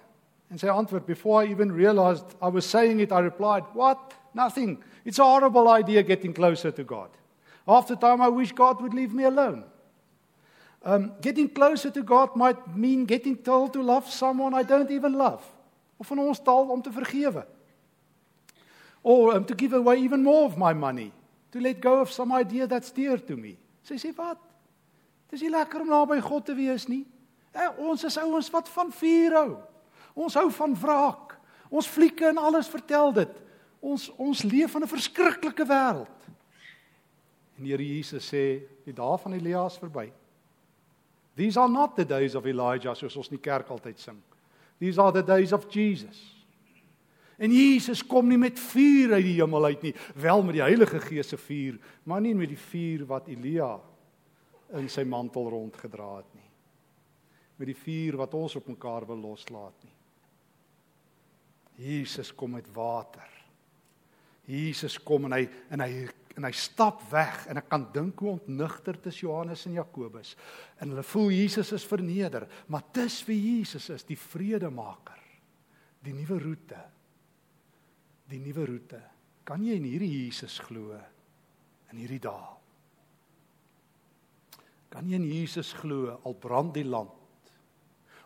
En 0.50 0.58
sy 0.58 0.68
antwoord, 0.68 1.06
"Before 1.06 1.44
I 1.44 1.52
even 1.52 1.72
realized 1.72 2.26
I 2.42 2.50
was 2.50 2.70
saying 2.70 3.02
it, 3.02 3.12
I 3.12 3.20
replied, 3.20 3.64
"What? 3.74 4.14
Nothing. 4.34 4.84
It's 5.04 5.20
a 5.20 5.24
horrible 5.24 5.68
idea 5.68 6.04
getting 6.04 6.34
closer 6.34 6.72
to 6.74 6.84
God." 6.84 7.10
Half 7.68 7.88
the 7.88 7.96
time 7.96 8.22
I 8.22 8.30
wish 8.30 8.52
God 8.52 8.82
would 8.82 8.94
leave 8.94 9.14
me 9.14 9.24
alone. 9.24 9.64
Um, 10.84 11.14
getting 11.20 11.50
closer 11.50 11.90
to 11.90 12.04
God 12.04 12.36
might 12.36 12.76
mean 12.76 13.06
getting 13.06 13.36
told 13.36 13.74
to 13.74 13.82
love 13.82 14.08
someone 14.10 14.54
I 14.54 14.62
don't 14.62 14.92
even 14.92 15.14
love. 15.14 15.42
Of 16.00 16.12
in 16.12 16.20
ons 16.20 16.40
taal 16.40 16.70
om 16.70 16.82
te 16.82 16.92
vergewe. 16.94 17.46
Or 19.02 19.36
um, 19.36 19.46
to 19.46 19.56
give 19.56 19.74
away 19.74 19.98
even 19.98 20.24
more 20.24 20.46
of 20.46 20.58
my 20.58 20.74
money. 20.74 21.12
To 21.52 21.60
let 21.60 21.82
go 21.82 22.02
of 22.02 22.12
some 22.12 22.32
idea 22.32 22.68
that's 22.68 22.92
dear 22.92 23.18
to 23.18 23.36
me. 23.36 23.58
Sy 23.82 23.98
sê 23.98 24.12
wat? 24.18 24.38
Dis 25.32 25.42
nie 25.42 25.50
lekker 25.54 25.82
om 25.82 25.90
naby 25.90 26.20
God 26.22 26.46
te 26.46 26.54
wees 26.54 26.86
nie. 26.90 27.06
Eh, 27.56 27.70
ons 27.82 28.04
is 28.06 28.18
ouens 28.22 28.50
wat 28.54 28.70
van 28.70 28.92
vuur 28.94 29.38
hou. 29.40 29.52
Ons 30.14 30.38
hou 30.38 30.50
van 30.54 30.76
wraak. 30.78 31.34
Ons 31.72 31.90
flieke 31.90 32.28
en 32.30 32.38
alles 32.38 32.70
vertel 32.70 33.14
dit. 33.16 33.42
Ons 33.82 34.10
ons 34.22 34.44
leef 34.44 34.76
in 34.76 34.84
'n 34.84 34.88
verskriklike 34.88 35.66
wêreld. 35.66 36.12
En 37.58 37.64
die 37.64 37.72
Here 37.72 37.86
Jesus 37.86 38.28
sê, 38.28 38.46
die 38.86 38.94
dae 38.96 39.18
van 39.22 39.34
Elia 39.38 39.66
is 39.70 39.80
verby. 39.80 40.10
These 41.36 41.60
are 41.60 41.72
not 41.72 41.96
the 41.96 42.06
days 42.06 42.36
of 42.36 42.46
Elijah 42.48 42.96
soos 42.96 43.16
ons 43.20 43.30
in 43.32 43.38
die 43.38 43.44
kerk 43.44 43.70
altyd 43.72 44.00
sing. 44.00 44.22
These 44.80 45.00
are 45.02 45.12
the 45.12 45.24
days 45.24 45.54
of 45.56 45.68
Jesus. 45.72 46.20
En 47.38 47.52
Jesus 47.52 48.04
kom 48.08 48.30
nie 48.32 48.40
met 48.40 48.60
vuur 48.60 49.18
uit 49.18 49.26
die 49.26 49.36
hemel 49.42 49.66
uit 49.66 49.82
nie, 49.90 49.94
wel 50.16 50.44
met 50.44 50.56
die 50.56 50.64
Heilige 50.64 51.02
Gees 51.04 51.34
se 51.34 51.38
vuur, 51.40 51.76
maar 52.08 52.24
nie 52.24 52.36
met 52.36 52.52
die 52.52 52.60
vuur 52.60 53.04
wat 53.10 53.28
Elia 53.28 53.74
in 54.80 54.88
sy 54.90 55.04
mantel 55.04 55.50
rondgedra 55.52 56.16
het 56.22 56.32
nie. 56.36 56.48
Met 57.60 57.72
die 57.72 57.78
vuur 57.78 58.18
wat 58.24 58.36
ons 58.40 58.56
op 58.56 58.68
mekaar 58.72 59.08
wil 59.08 59.20
loslaat 59.20 59.84
nie. 59.84 59.94
Jesus 61.76 62.32
kom 62.36 62.56
met 62.56 62.68
water. 62.72 63.28
Jesus 64.48 64.96
kom 65.04 65.28
en 65.28 65.36
hy 65.36 65.44
en 65.74 65.84
hy 65.84 66.06
en 66.36 66.44
hy 66.44 66.52
stap 66.56 67.00
weg 67.12 67.46
en 67.48 67.62
ek 67.62 67.70
kan 67.72 67.86
dink 67.96 68.20
hoe 68.20 68.34
ontnigter 68.34 68.98
dit 69.00 69.08
is 69.12 69.22
Johannes 69.24 69.64
en 69.70 69.78
Jakobus. 69.78 70.34
En 70.84 70.92
hulle 70.92 71.06
voel 71.08 71.32
Jesus 71.32 71.72
is 71.78 71.88
verneder, 71.88 72.48
maar 72.68 72.84
dis 72.96 73.22
wie 73.30 73.40
Jesus 73.40 73.88
is, 73.94 74.04
die 74.08 74.20
vredemaker. 74.20 75.22
Die 76.04 76.14
nuwe 76.14 76.40
roete. 76.44 76.82
Die 78.30 78.42
nuwe 78.44 78.68
roete. 78.68 79.02
Kan 79.48 79.64
jy 79.64 79.78
in 79.80 79.88
hierdie 79.88 80.12
Jesus 80.12 80.60
glo 80.66 80.98
in 81.94 82.02
hierdie 82.02 82.22
dae? 82.22 82.52
Kan 84.92 85.08
jy 85.10 85.20
in 85.20 85.28
Jesus 85.30 85.72
glo 85.78 86.18
al 86.26 86.36
brand 86.40 86.74
die 86.76 86.88
land? 86.88 87.14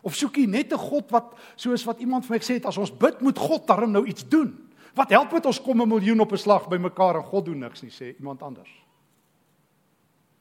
Of 0.06 0.16
soek 0.16 0.38
jy 0.40 0.46
net 0.48 0.72
'n 0.72 0.80
God 0.80 1.10
wat 1.12 1.36
soos 1.56 1.84
wat 1.84 2.00
iemand 2.00 2.24
vir 2.24 2.34
my 2.34 2.38
gesê 2.40 2.54
het 2.56 2.66
as 2.66 2.78
ons 2.78 2.90
bid 2.90 3.20
moet 3.20 3.38
God 3.38 3.66
darm 3.66 3.92
nou 3.92 4.06
iets 4.06 4.24
doen? 4.24 4.69
Wat 4.94 5.10
help 5.10 5.30
dit 5.30 5.46
ons 5.46 5.62
kom 5.62 5.82
'n 5.82 5.88
miljoen 5.88 6.20
op 6.20 6.32
'n 6.32 6.36
slag 6.36 6.68
bymekaar 6.68 7.16
en 7.16 7.24
God 7.24 7.44
doen 7.44 7.58
niks 7.58 7.82
nie 7.82 7.90
sê 7.90 8.16
iemand 8.18 8.42
anders. 8.42 8.70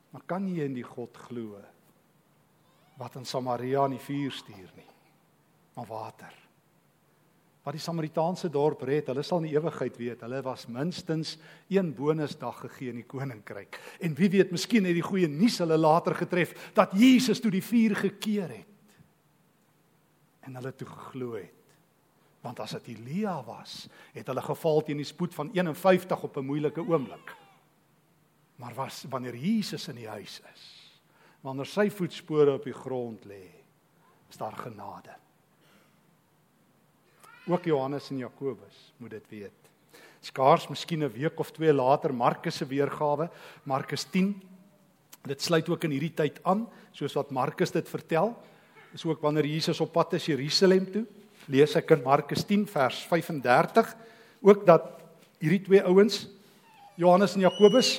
Maar 0.09 0.21
kan 0.25 0.47
jy 0.47 0.65
in 0.65 0.73
die 0.73 0.83
God 0.83 1.17
glo 1.17 1.61
wat 2.97 3.15
in 3.15 3.25
Samaria 3.25 3.85
in 3.85 3.91
die 3.91 4.05
vuur 4.05 4.31
stuur 4.31 4.71
nie? 4.75 4.89
Maar 5.73 5.85
water. 5.85 6.33
Wat 7.63 7.75
die 7.75 7.83
Samaritaanse 7.83 8.49
dorp 8.49 8.81
red, 8.87 9.07
hulle 9.11 9.23
sal 9.23 9.43
in 9.43 9.51
die 9.51 9.55
ewigheid 9.57 9.97
weet, 9.99 10.21
hulle 10.21 10.39
was 10.41 10.65
minstens 10.71 11.37
een 11.67 11.91
bonusdag 11.95 12.63
gegee 12.63 12.89
in 12.89 13.01
die 13.01 13.07
koninkryk. 13.07 13.77
En 13.99 14.15
wie 14.15 14.29
weet, 14.29 14.51
miskien 14.51 14.87
het 14.87 14.95
die 14.97 15.05
goeie 15.05 15.27
nuus 15.27 15.59
hulle 15.59 15.77
later 15.77 16.15
getref 16.15 16.55
dat 16.73 16.95
Jesus 16.97 17.39
toe 17.43 17.51
die 17.51 17.63
vuur 17.63 17.95
gekeer 17.95 18.49
het 18.49 18.65
en 20.47 20.55
hulle 20.55 20.71
toe 20.73 20.87
geglo 20.87 21.35
het. 21.35 21.58
Want 22.41 22.59
as 22.59 22.71
dit 22.77 22.87
Elia 22.95 23.43
was, 23.43 23.87
het 24.15 24.27
hulle 24.27 24.41
geval 24.41 24.81
teen 24.83 25.01
die 25.01 25.07
spoed 25.07 25.33
van 25.35 25.51
51 25.51 26.23
op 26.23 26.37
'n 26.37 26.45
moeilike 26.45 26.81
oomblik. 26.81 27.35
Maar 28.55 28.73
was 28.73 29.05
wanneer 29.09 29.35
Jesus 29.35 29.87
in 29.87 29.95
die 29.95 30.07
huis 30.07 30.41
is, 30.53 30.63
wanneer 31.41 31.65
sy 31.65 31.89
voetspore 31.89 32.53
op 32.53 32.63
die 32.63 32.73
grond 32.73 33.25
lê, 33.25 33.47
is 34.29 34.37
daar 34.37 34.55
genade. 34.55 35.15
Ook 37.47 37.63
Johannes 37.63 38.09
en 38.09 38.17
Jakobus 38.17 38.93
moet 38.97 39.09
dit 39.09 39.29
weet. 39.29 39.59
Skaars 40.19 40.67
miskien 40.67 41.03
'n 41.03 41.11
week 41.11 41.39
of 41.39 41.51
twee 41.51 41.73
later 41.73 42.13
Markus 42.13 42.55
se 42.55 42.65
weergawe, 42.65 43.29
Markus 43.63 44.03
10. 44.03 44.41
Dit 45.21 45.41
sluit 45.41 45.69
ook 45.69 45.83
in 45.83 45.91
hierdie 45.91 46.13
tyd 46.13 46.43
aan, 46.43 46.69
soos 46.91 47.13
wat 47.13 47.31
Markus 47.31 47.71
dit 47.71 47.89
vertel 47.89 48.37
is 48.93 49.05
ook 49.05 49.21
wanneer 49.21 49.45
Jesus 49.45 49.79
op 49.81 49.91
pad 49.93 50.13
is 50.13 50.25
Jerusalem 50.25 50.91
toe. 50.91 51.05
Lees 51.49 51.73
ek 51.79 51.95
in 51.95 52.05
Markus 52.05 52.45
10 52.45 52.67
vers 52.69 53.01
35 53.09 53.93
ook 54.45 54.65
dat 54.67 54.85
hierdie 55.41 55.63
twee 55.65 55.81
ouens 55.83 56.27
Johannes 56.99 57.33
en 57.35 57.45
Jakobus 57.47 57.95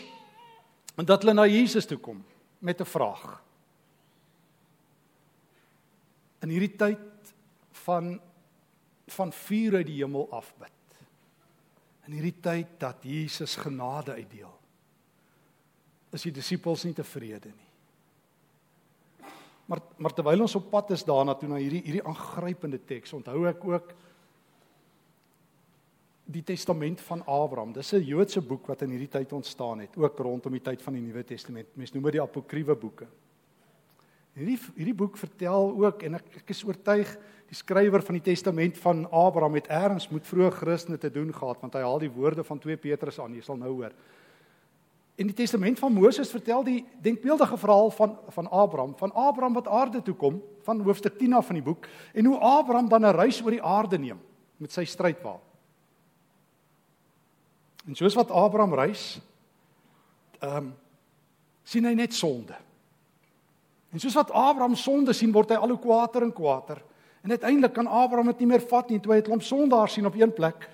en 0.95 1.09
dat 1.09 1.25
hulle 1.25 1.35
na 1.35 1.47
Jesus 1.51 1.89
toe 1.89 1.99
kom 1.99 2.21
met 2.61 2.81
'n 2.81 2.87
vraag. 2.87 3.43
In 6.41 6.49
hierdie 6.49 6.77
tyd 6.77 7.33
van 7.85 8.21
van 9.11 9.33
vuur 9.33 9.75
uit 9.75 9.87
die 9.87 9.99
hemel 10.05 10.29
afbid. 10.31 10.79
In 12.07 12.13
hierdie 12.13 12.41
tyd 12.41 12.67
dat 12.79 13.03
Jesus 13.03 13.57
genade 13.57 14.13
uitdeel. 14.13 14.55
Is 16.13 16.23
die 16.23 16.33
disippels 16.33 16.85
nie 16.85 16.95
tevrede 16.95 17.51
nie. 17.51 17.70
Maar 19.71 19.81
maar 20.03 20.15
terwyl 20.17 20.43
ons 20.43 20.57
op 20.59 20.71
pad 20.71 20.91
is 20.97 21.05
daarna 21.07 21.37
toe 21.39 21.49
na 21.49 21.59
hierdie 21.63 21.83
hierdie 21.85 22.07
aangrypende 22.07 22.81
teks, 22.85 23.13
onthou 23.15 23.45
ek 23.47 23.65
ook 23.65 23.93
die 26.31 26.43
testament 26.47 27.01
van 27.07 27.23
Abraham. 27.27 27.73
Dis 27.73 27.93
'n 27.95 28.03
Joodse 28.03 28.41
boek 28.41 28.67
wat 28.67 28.83
in 28.83 28.91
hierdie 28.91 29.09
tyd 29.11 29.33
ontstaan 29.33 29.81
het, 29.81 29.97
ook 29.97 30.19
rondom 30.19 30.53
die 30.53 30.63
tyd 30.63 30.83
van 30.83 30.95
die 30.95 31.03
Nuwe 31.03 31.25
Testament. 31.25 31.69
Mense 31.77 31.95
noem 31.95 32.05
dit 32.05 32.13
die 32.13 32.23
apokriewe 32.23 32.75
boeke. 32.75 33.07
Hierdie 34.35 34.59
hierdie 34.77 34.95
boek 34.95 35.17
vertel 35.17 35.75
ook 35.85 36.03
en 36.03 36.15
ek, 36.15 36.37
ek 36.37 36.51
is 36.51 36.65
oortuig 36.65 37.19
die 37.49 37.59
skrywer 37.59 38.03
van 38.03 38.15
die 38.15 38.27
testament 38.31 38.79
van 38.79 39.07
Abraham 39.11 39.55
het 39.55 39.67
erns 39.69 40.09
moet 40.09 40.27
vroeg 40.27 40.55
Christene 40.55 40.99
te 40.99 41.11
doen 41.11 41.33
gehad 41.35 41.61
want 41.61 41.75
hy 41.75 41.81
haal 41.81 41.99
die 41.99 42.11
woorde 42.11 42.45
van 42.45 42.59
2 42.59 42.77
Petrus 42.77 43.19
aan. 43.19 43.35
Jy 43.35 43.43
sal 43.43 43.57
nou 43.57 43.71
hoor. 43.71 43.93
In 45.21 45.29
die 45.29 45.37
testament 45.37 45.79
van 45.79 45.93
Moses 45.93 46.31
vertel 46.33 46.63
die 46.65 46.79
denkbeeldige 47.05 47.59
verhaal 47.61 47.91
van 47.93 48.17
van 48.33 48.47
Abraham, 48.49 48.95
van 48.97 49.13
Abraham 49.13 49.53
wat 49.53 49.69
aarde 49.69 50.03
toe 50.03 50.15
kom, 50.15 50.41
van 50.65 50.81
hoofstuk 50.81 51.19
10 51.19 51.33
af 51.37 51.47
van 51.47 51.59
die 51.59 51.65
boek 51.65 51.89
en 52.13 52.25
hoe 52.25 52.39
Abraham 52.39 52.89
dan 52.89 53.05
'n 53.05 53.17
reis 53.17 53.43
oor 53.45 53.51
die 53.51 53.63
aarde 53.63 53.99
neem 53.99 54.21
met 54.57 54.73
sy 54.73 54.85
strydwa. 54.85 55.37
En 57.87 57.95
soos 57.95 58.15
wat 58.15 58.31
Abraham 58.31 58.75
reis, 58.75 59.21
ehm 60.39 60.57
um, 60.57 60.75
sien 61.63 61.85
hy 61.85 61.95
net 61.95 62.15
sonde. 62.15 62.57
En 63.93 64.01
soos 64.01 64.15
wat 64.15 64.31
Abraham 64.31 64.75
sonde 64.75 65.13
sien, 65.13 65.33
word 65.33 65.51
hy 65.51 65.57
al 65.57 65.69
hoe 65.69 65.79
kwaader 65.79 66.23
en 66.23 66.33
kwaader. 66.33 66.83
En 67.23 67.31
uiteindelik 67.31 67.73
kan 67.73 67.87
Abraham 67.87 68.27
dit 68.27 68.39
nie 68.39 68.47
meer 68.47 68.61
vat 68.61 68.89
nie, 68.91 69.01
toe 69.01 69.13
hy 69.13 69.19
'n 69.19 69.23
klomp 69.23 69.43
sondaars 69.43 69.93
sien 69.93 70.07
op 70.07 70.15
een 70.15 70.33
plek 70.33 70.69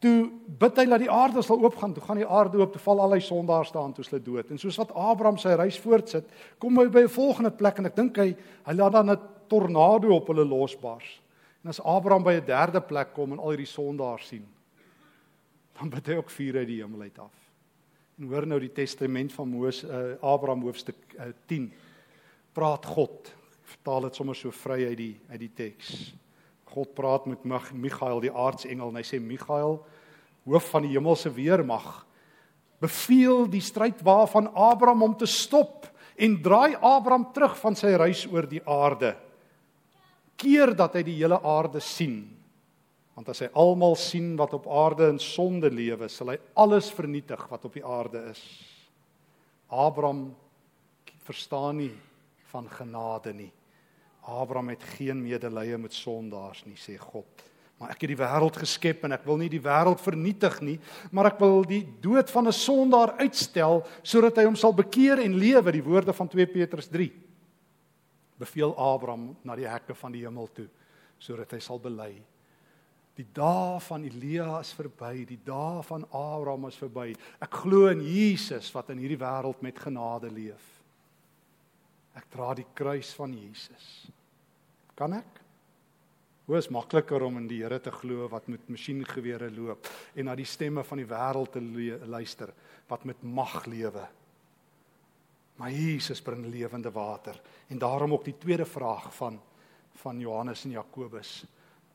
Toe 0.00 0.30
bid 0.60 0.78
hy 0.80 0.86
dat 0.88 1.02
die 1.02 1.10
aarde 1.12 1.42
sal 1.44 1.60
oopgaan, 1.60 1.92
toe 1.92 2.02
gaan 2.02 2.16
die 2.16 2.28
aarde 2.28 2.56
oop, 2.60 2.72
toe 2.72 2.80
val 2.80 3.02
al 3.04 3.18
die 3.18 3.24
sondaars 3.24 3.68
staan 3.68 3.92
toe 3.92 4.04
hulle 4.06 4.22
dood. 4.24 4.50
En 4.50 4.60
soos 4.60 4.78
wat 4.80 4.94
Abraham 4.96 5.36
sy 5.40 5.52
reis 5.60 5.76
voortsit, 5.80 6.30
kom 6.58 6.78
hy 6.80 6.86
by 6.88 7.02
'n 7.04 7.12
volgende 7.12 7.50
plek 7.50 7.78
en 7.78 7.86
ek 7.86 7.96
dink 7.96 8.16
hy 8.16 8.34
hy 8.64 8.74
laat 8.74 8.92
dan 8.92 9.10
'n 9.10 9.20
tornado 9.48 10.14
op 10.14 10.28
hulle 10.28 10.44
losbars. 10.44 11.20
En 11.62 11.68
as 11.68 11.80
Abraham 11.84 12.24
by 12.24 12.32
'n 12.40 12.46
derde 12.46 12.80
plek 12.80 13.12
kom 13.12 13.32
en 13.32 13.38
al 13.38 13.50
hierdie 13.50 13.66
sondaars 13.66 14.26
sien, 14.26 14.46
dan 15.78 15.90
bid 15.90 16.06
hy 16.06 16.14
ook 16.14 16.30
vuur 16.30 16.56
uit 16.56 16.66
die 16.66 16.80
hemel 16.82 17.00
uit 17.02 17.18
af. 17.18 17.36
En 18.18 18.28
hoor 18.28 18.46
nou 18.46 18.60
die 18.60 18.72
testament 18.72 19.32
van 19.32 19.48
Moses 19.48 19.84
uh, 19.84 20.16
Abraham 20.20 20.62
hoofstuk 20.62 20.96
uh, 21.18 21.32
10. 21.46 21.72
Praat 22.52 22.86
God. 22.86 23.34
Vertaal 23.62 24.00
dit 24.00 24.14
sommer 24.14 24.36
so 24.36 24.50
vry 24.50 24.86
uit 24.86 24.96
die 24.96 25.20
uit 25.30 25.40
die 25.40 25.52
teks. 25.54 26.14
God 26.70 26.94
praat 26.94 27.26
met 27.26 27.44
Michael 27.72 28.22
die 28.22 28.32
aartsengel 28.32 28.92
en 28.92 28.98
hy 29.00 29.06
sê 29.06 29.20
Michael 29.22 29.78
hoof 30.48 30.70
van 30.72 30.86
die 30.86 30.94
hemelse 30.94 31.30
weermag 31.34 31.88
beveel 32.80 33.44
die 33.50 33.62
stryd 33.62 34.00
waarvan 34.06 34.48
Abraham 34.56 35.10
om 35.10 35.16
te 35.18 35.28
stop 35.28 35.84
en 36.16 36.38
draai 36.42 36.76
Abraham 36.80 37.26
terug 37.34 37.56
van 37.60 37.76
sy 37.76 37.92
reis 38.00 38.24
oor 38.28 38.48
die 38.48 38.62
aarde. 38.64 39.14
Keer 40.40 40.72
dat 40.76 40.96
hy 40.96 41.04
die 41.04 41.18
hele 41.18 41.36
aarde 41.44 41.82
sien. 41.84 42.22
Want 43.16 43.28
as 43.32 43.42
hy 43.44 43.50
almal 43.60 43.98
sien 44.00 44.32
wat 44.40 44.54
op 44.56 44.68
aarde 44.72 45.10
in 45.12 45.20
sonde 45.20 45.68
lewe 45.72 46.08
sal 46.08 46.32
hy 46.32 46.38
alles 46.56 46.88
vernietig 46.96 47.44
wat 47.52 47.68
op 47.68 47.76
die 47.76 47.84
aarde 47.84 48.24
is. 48.32 48.40
Abraham 49.68 50.30
verstaan 51.28 51.82
nie 51.82 51.94
van 52.50 52.64
genade 52.72 53.34
nie 53.36 53.52
Abraham 54.30 54.70
het 54.72 54.82
geen 54.96 55.18
medelee 55.22 55.78
met 55.78 55.94
sondaars 55.96 56.62
nie, 56.68 56.78
sê 56.78 56.96
God. 57.00 57.46
Maar 57.80 57.94
ek 57.94 58.02
het 58.04 58.10
die 58.12 58.20
wêreld 58.20 58.58
geskep 58.60 59.06
en 59.08 59.16
ek 59.16 59.24
wil 59.24 59.38
nie 59.40 59.48
die 59.48 59.62
wêreld 59.64 60.02
vernietig 60.04 60.58
nie, 60.60 60.76
maar 61.16 61.30
ek 61.30 61.38
wil 61.40 61.62
die 61.64 61.82
dood 62.04 62.28
van 62.30 62.48
'n 62.48 62.52
sondaar 62.52 63.16
uitstel 63.24 63.80
sodat 64.02 64.36
hy 64.36 64.44
hom 64.44 64.56
sal 64.56 64.74
bekeer 64.76 65.18
en 65.18 65.38
lewe, 65.38 65.72
die 65.72 65.82
woorde 65.82 66.12
van 66.12 66.28
2 66.28 66.46
Petrus 66.46 66.88
3. 66.88 67.10
Beveel 68.38 68.76
Abraham 68.76 69.36
na 69.42 69.56
die 69.56 69.68
hekke 69.68 69.94
van 69.94 70.12
die 70.12 70.24
hemel 70.24 70.48
toe 70.52 70.68
sodat 71.18 71.50
hy 71.52 71.58
sal 71.60 71.78
bely. 71.78 72.14
Die 73.16 73.26
dae 73.36 73.80
van 73.80 74.04
Elia 74.04 74.60
is 74.60 74.72
verby, 74.72 75.26
die 75.28 75.40
dae 75.44 75.82
van 75.82 76.06
Abraham 76.10 76.68
is 76.70 76.78
verby. 76.80 77.10
Ek 77.40 77.58
glo 77.64 77.88
in 77.88 78.00
Jesus 78.00 78.70
wat 78.72 78.90
in 78.90 78.98
hierdie 78.98 79.20
wêreld 79.20 79.60
met 79.62 79.78
genade 79.78 80.30
leef. 80.30 80.68
Ek 82.16 82.28
dra 82.32 82.54
die 82.54 82.66
kruis 82.74 83.12
van 83.16 83.34
Jesus. 83.36 84.10
Kan 85.00 85.16
ek? 85.16 85.38
Hoe 86.44 86.58
is 86.58 86.68
makliker 86.68 87.22
om 87.24 87.38
in 87.40 87.46
die 87.48 87.62
Here 87.62 87.78
te 87.80 87.92
glo 87.94 88.26
wat 88.28 88.50
met 88.52 88.66
masjiengewere 88.68 89.48
loop 89.54 89.88
en 90.12 90.26
na 90.28 90.34
die 90.36 90.48
stemme 90.48 90.84
van 90.84 91.00
die 91.00 91.08
wêreld 91.08 91.54
te 91.54 91.62
luister 92.10 92.52
wat 92.90 93.06
met 93.08 93.22
mag 93.22 93.62
lewe. 93.70 94.02
Maar 95.56 95.72
Jesus 95.72 96.20
bring 96.24 96.44
lewende 96.50 96.90
water 96.92 97.38
en 97.68 97.80
daarom 97.80 98.12
ook 98.12 98.26
die 98.28 98.36
tweede 98.36 98.66
vraag 98.66 99.08
van 99.16 99.40
van 100.00 100.20
Johannes 100.20 100.64
en 100.64 100.76
Jakobus. 100.76 101.44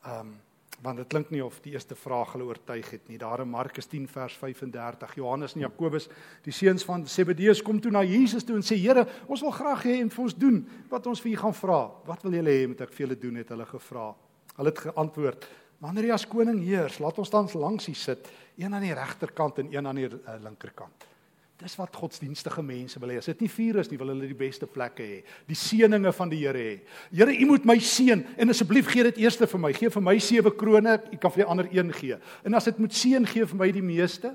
Ehm 0.02 0.20
um, 0.20 0.34
want 0.82 1.00
dit 1.00 1.08
klink 1.08 1.30
nie 1.32 1.42
of 1.44 1.56
die 1.64 1.72
eerste 1.72 1.96
vraag 1.96 2.34
hulle 2.34 2.46
oortuig 2.50 2.90
het 2.90 3.08
nie. 3.08 3.18
Daar 3.18 3.40
in 3.44 3.48
Markus 3.50 3.88
10 3.88 4.06
vers 4.08 4.36
35, 4.36 5.14
Johannes 5.16 5.56
en 5.56 5.64
Jakobus, 5.64 6.08
die 6.44 6.52
seuns 6.54 6.84
van 6.84 7.06
Zebedeus 7.08 7.62
kom 7.64 7.80
toe 7.80 7.90
na 7.94 8.04
Jesus 8.04 8.44
toe 8.44 8.56
en 8.56 8.66
sê: 8.66 8.76
"Here, 8.76 9.06
ons 9.26 9.40
wil 9.40 9.50
graag 9.50 9.84
hê 9.84 10.00
en 10.00 10.10
vir 10.10 10.24
ons 10.24 10.36
doen 10.36 10.62
wat 10.90 11.06
ons 11.06 11.20
vir 11.20 11.32
U 11.32 11.36
gaan 11.36 11.54
vra. 11.54 11.80
Wat 12.04 12.22
wil 12.22 12.32
julle 12.32 12.50
hê 12.50 12.68
moet 12.68 12.80
ek 12.80 12.92
vir 12.92 13.06
julle 13.06 13.18
doen?" 13.18 13.36
het 13.36 13.48
hulle 13.48 13.66
gevra. 13.66 14.14
Hulle 14.56 14.68
het 14.68 14.78
geantwoord: 14.78 15.48
"Wanneer 15.78 16.04
jy 16.04 16.12
as 16.12 16.26
koning 16.26 16.62
heers, 16.62 16.98
laat 16.98 17.18
ons 17.18 17.30
dan 17.30 17.48
langs 17.54 17.88
U 17.88 17.94
sit, 17.94 18.28
een 18.56 18.74
aan 18.74 18.82
die 18.82 18.94
regterkant 18.94 19.58
en 19.58 19.72
een 19.72 19.86
aan 19.86 19.96
die 19.96 20.08
uh, 20.08 20.42
linkerkant." 20.42 21.15
Dis 21.56 21.76
wat 21.80 21.94
godsdienstige 21.96 22.60
mense 22.62 23.00
wil 23.00 23.14
hê. 23.14 23.20
As 23.22 23.30
dit 23.30 23.46
nie 23.46 23.48
vuur 23.48 23.78
is 23.80 23.88
nie, 23.88 23.96
wil 23.96 24.10
hulle 24.12 24.28
die 24.28 24.36
beste 24.36 24.66
plekke 24.68 25.04
hê. 25.04 25.20
Die 25.48 25.56
seëninge 25.56 26.12
van 26.12 26.32
die 26.32 26.42
Here 26.42 26.60
hê. 26.60 26.74
Here, 27.08 27.32
U 27.32 27.46
moet 27.48 27.64
my 27.68 27.78
seën 27.80 28.24
en 28.36 28.52
asseblief 28.52 28.90
gee 28.92 29.06
dit 29.08 29.22
eers 29.24 29.40
vir 29.40 29.62
my. 29.62 29.72
Gee 29.76 29.92
vir 29.92 30.04
my 30.04 30.18
sewe 30.20 30.52
krone, 30.52 30.98
U 31.00 31.20
kan 31.22 31.32
vir 31.32 31.44
die 31.44 31.48
ander 31.54 31.70
een 31.72 31.94
gee. 31.96 32.18
En 32.44 32.58
as 32.60 32.68
dit 32.68 32.78
moet 32.78 32.92
seën 32.92 33.24
gee 33.32 33.48
vir 33.48 33.62
my 33.62 33.70
die 33.72 33.84
meeste. 33.84 34.34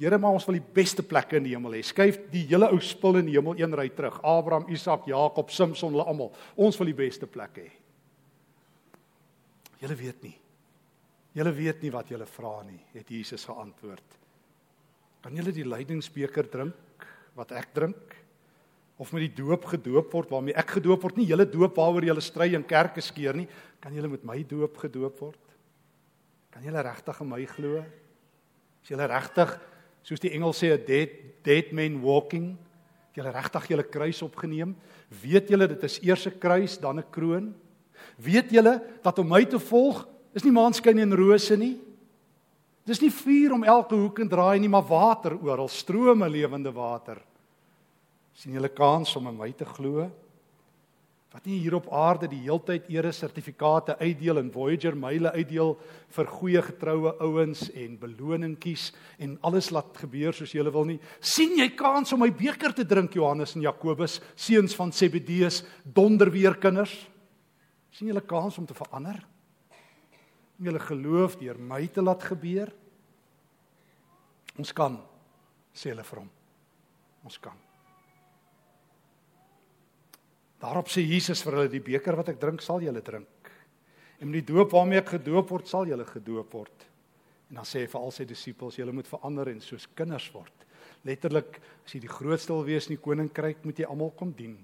Here, 0.00 0.18
maar 0.20 0.36
ons 0.36 0.44
wil 0.48 0.58
die 0.58 0.72
beste 0.80 1.04
plekke 1.04 1.36
in 1.38 1.44
die 1.44 1.54
hemel 1.54 1.76
hê. 1.76 1.84
Skuif 1.84 2.18
die 2.32 2.46
hele 2.48 2.68
ou 2.72 2.80
spul 2.84 3.20
in 3.20 3.28
die 3.28 3.36
hemel 3.36 3.60
een 3.60 3.76
ry 3.76 3.88
terug. 3.92 4.18
Abraham, 4.24 4.68
Isak, 4.72 5.06
Jakob, 5.08 5.52
Samson, 5.52 5.92
hulle 5.92 6.08
almal. 6.08 6.32
Ons 6.56 6.80
wil 6.80 6.88
die 6.88 6.96
beste 6.96 7.28
plekke 7.28 7.64
hê. 7.64 7.72
Julle 9.80 9.96
weet 9.96 10.22
nie. 10.24 10.36
Julle 11.36 11.52
weet 11.52 11.82
nie 11.84 11.92
wat 11.92 12.08
julle 12.08 12.28
vra 12.28 12.62
nie, 12.64 12.80
het 12.96 13.10
Jesus 13.12 13.44
geantwoord. 13.44 14.24
Kan 15.26 15.34
julle 15.34 15.50
die 15.50 15.66
lydingsbeker 15.66 16.46
drink 16.46 17.02
wat 17.34 17.50
ek 17.58 17.72
drink? 17.74 18.12
Of 18.94 19.10
met 19.10 19.24
die 19.24 19.32
doop 19.40 19.64
gedoop 19.72 20.12
word 20.14 20.30
waarmee 20.30 20.54
ek 20.54 20.76
gedoop 20.76 21.02
word? 21.02 21.16
Nie 21.18 21.26
julle 21.26 21.48
doop 21.50 21.74
waaroor 21.74 22.06
julle 22.06 22.22
stry 22.22 22.52
in 22.54 22.62
kerke 22.62 23.02
skeer 23.02 23.34
nie. 23.34 23.48
Kan 23.82 23.96
julle 23.96 24.12
met 24.12 24.22
my 24.22 24.36
doop 24.46 24.78
gedoop 24.84 25.18
word? 25.18 25.56
Kan 26.54 26.62
julle 26.62 26.84
regtig 26.86 27.18
in 27.24 27.30
my 27.32 27.40
glo? 27.56 27.82
Is 28.84 28.92
julle 28.92 29.08
regtig 29.10 29.56
soos 30.06 30.22
die 30.22 30.30
engel 30.30 30.54
sê 30.54 30.70
'n 30.70 30.86
dead 30.86 31.18
dead 31.42 31.74
man 31.74 31.98
walking? 32.06 32.54
Julle 33.18 33.34
regtig 33.34 33.66
julle 33.66 33.82
kruis 33.82 34.22
opgeneem? 34.22 34.76
Weet 35.10 35.50
julle 35.50 35.66
dit 35.66 35.82
is 35.82 35.98
eers 36.06 36.26
'n 36.28 36.38
kruis 36.38 36.78
dan 36.78 37.00
'n 37.02 37.10
kroon? 37.10 37.52
Weet 38.14 38.54
julle 38.54 38.78
dat 39.02 39.18
om 39.18 39.26
my 39.26 39.44
te 39.44 39.58
volg 39.58 40.06
is 40.32 40.44
nie 40.44 40.54
maanskyn 40.54 41.00
en 41.00 41.16
rose 41.16 41.56
nie? 41.56 41.80
Dis 42.86 43.02
nie 43.02 43.10
vuur 43.10 43.56
om 43.56 43.64
elke 43.66 43.98
hoek 43.98 44.20
en 44.22 44.28
draai 44.30 44.60
nie, 44.62 44.70
maar 44.70 44.86
water 44.86 45.34
oral, 45.42 45.68
strome 45.68 46.28
lewende 46.30 46.72
water. 46.72 47.18
sien 48.36 48.52
julle 48.52 48.68
kans 48.68 49.14
om 49.16 49.26
in 49.30 49.36
my 49.36 49.48
te 49.56 49.64
glo? 49.64 50.04
Wat 51.32 51.44
nie 51.48 51.58
hier 51.60 51.74
op 51.76 51.88
aarde 51.92 52.28
die 52.28 52.42
heeltyd 52.44 52.86
ere 52.92 53.10
sertifikate 53.12 53.96
uitdeel 53.98 54.38
en 54.38 54.52
Voyager 54.52 54.94
myle 54.96 55.32
uitdeel 55.32 55.74
vir 56.16 56.30
goeie 56.32 56.62
getroue 56.62 57.14
ouens 57.20 57.66
en 57.74 57.98
beloningkies 58.00 58.90
en 59.18 59.38
alles 59.42 59.72
laat 59.74 59.96
gebeur 60.00 60.36
soos 60.36 60.54
jy 60.54 60.64
wil 60.70 60.84
nie. 60.84 61.00
sien 61.20 61.58
jy 61.58 61.68
kans 61.76 62.12
om 62.12 62.20
my 62.20 62.30
beker 62.30 62.72
te 62.72 62.84
drink 62.84 63.16
Johannes 63.16 63.56
en 63.56 63.62
Jakobus, 63.62 64.20
seuns 64.36 64.76
van 64.76 64.92
Zebedeus, 64.92 65.64
donderweerkinders? 65.84 66.94
sien 67.90 68.08
julle 68.08 68.20
kans 68.20 68.58
om 68.58 68.66
te 68.66 68.74
verander? 68.76 69.24
Om 70.56 70.68
julle 70.68 70.80
geloof 70.80 71.36
deur 71.40 71.58
my 71.60 71.82
te 71.92 72.02
laat 72.02 72.24
gebeur? 72.24 72.72
Ons 74.56 74.72
kan 74.72 74.96
sê 75.76 75.92
hulle 75.92 76.04
vir 76.06 76.20
hom. 76.22 76.28
Ons 77.28 77.38
kan. 77.42 77.56
Daarop 80.62 80.88
sê 80.88 81.02
Jesus 81.04 81.42
vir 81.44 81.58
hulle 81.58 81.72
die 81.72 81.84
beker 81.84 82.16
wat 82.16 82.30
ek 82.32 82.40
drink 82.40 82.64
sal 82.64 82.80
julle 82.80 83.02
drink. 83.04 83.50
En 84.16 84.30
met 84.30 84.40
die 84.40 84.52
doop 84.54 84.72
waarmee 84.72 85.02
ek 85.02 85.18
gedoop 85.18 85.50
word 85.52 85.68
sal 85.68 85.88
julle 85.88 86.06
gedoop 86.08 86.54
word. 86.56 86.86
En 87.50 87.60
dan 87.60 87.68
sê 87.68 87.84
hy 87.84 87.90
vir 87.90 88.00
al 88.00 88.14
sy 88.14 88.24
disippels 88.26 88.78
julle 88.80 88.94
moet 88.96 89.10
verander 89.10 89.52
en 89.52 89.60
soos 89.60 89.84
kinders 89.98 90.30
word. 90.34 90.64
Letterlik 91.06 91.60
as 91.84 91.92
jy 91.92 92.00
die 92.06 92.10
grootste 92.10 92.54
wil 92.54 92.64
wees 92.66 92.88
in 92.88 92.96
die 92.96 93.02
koninkryk 93.02 93.66
moet 93.66 93.82
jy 93.82 93.90
almal 93.90 94.14
kom 94.16 94.32
dien 94.34 94.56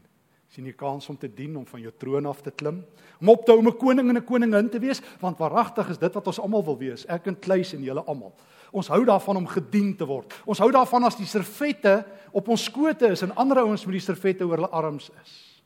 sien 0.53 0.67
jy 0.69 0.75
kans 0.77 1.09
om 1.09 1.17
te 1.17 1.31
dien 1.33 1.55
om 1.57 1.65
van 1.65 1.81
jou 1.81 1.91
troon 1.97 2.27
af 2.29 2.43
te 2.45 2.53
klim 2.53 2.83
om 3.23 3.31
op 3.33 3.45
te 3.47 3.55
hou 3.55 3.61
om 3.63 3.69
'n 3.69 3.79
koning 3.79 4.09
en 4.09 4.17
'n 4.17 4.25
koningin 4.25 4.69
te 4.69 4.79
wees 4.79 5.01
want 5.21 5.39
waaragtig 5.39 5.89
is 5.89 5.99
dit 5.99 6.15
wat 6.15 6.27
ons 6.27 6.41
almal 6.41 6.65
wil 6.65 6.79
wees 6.79 7.07
ek 7.07 7.27
en 7.27 7.39
Kleis 7.39 7.73
en 7.73 7.83
julle 7.83 8.05
almal. 8.05 8.33
Ons 8.73 8.89
hou 8.89 9.05
daarvan 9.05 9.37
om 9.37 9.47
gedien 9.47 9.97
te 9.97 10.07
word. 10.07 10.33
Ons 10.47 10.59
hou 10.59 10.71
daarvan 10.71 11.05
as 11.05 11.17
die 11.17 11.27
servette 11.27 12.05
op 12.33 12.49
ons 12.49 12.65
skote 12.65 13.07
is 13.07 13.23
en 13.23 13.35
ander 13.37 13.59
ouens 13.59 13.87
met 13.87 13.93
die 13.93 14.01
servette 14.01 14.45
oor 14.45 14.57
hulle 14.57 14.71
arms 14.71 15.11
is. 15.23 15.63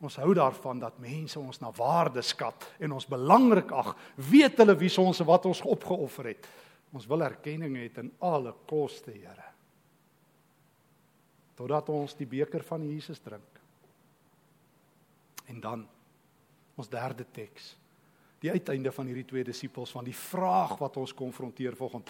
Ons 0.00 0.16
hou 0.16 0.34
daarvan 0.34 0.78
dat 0.78 0.98
mense 0.98 1.38
ons 1.40 1.60
na 1.60 1.70
waarde 1.70 2.22
skat 2.22 2.66
en 2.78 2.92
ons 2.92 3.06
belangrik 3.06 3.70
ag 3.72 3.96
weet 4.16 4.56
hulle 4.56 4.74
wie 4.74 4.98
ons 4.98 5.20
en 5.20 5.26
wat 5.26 5.46
ons 5.46 5.62
opgeoffer 5.62 6.24
het. 6.24 6.48
Ons 6.92 7.06
wil 7.06 7.22
erkenning 7.22 7.76
hê 7.76 7.90
in 7.98 8.12
alle 8.18 8.54
koste 8.66 9.10
Here. 9.10 9.48
Totdat 11.56 11.88
ons 11.88 12.14
die 12.14 12.26
beker 12.26 12.62
van 12.62 12.82
Jesus 12.82 13.20
drink 13.20 13.59
En 15.50 15.60
dan 15.60 15.84
ons 16.78 16.88
derde 16.88 17.26
teks. 17.34 17.74
Die 18.40 18.50
uiteinde 18.50 18.92
van 18.94 19.10
hierdie 19.10 19.26
twee 19.28 19.44
disippels 19.44 19.92
van 19.92 20.06
die 20.06 20.16
vraag 20.16 20.78
wat 20.80 20.96
ons 20.96 21.12
konfronteer 21.14 21.76
volgens. 21.76 22.08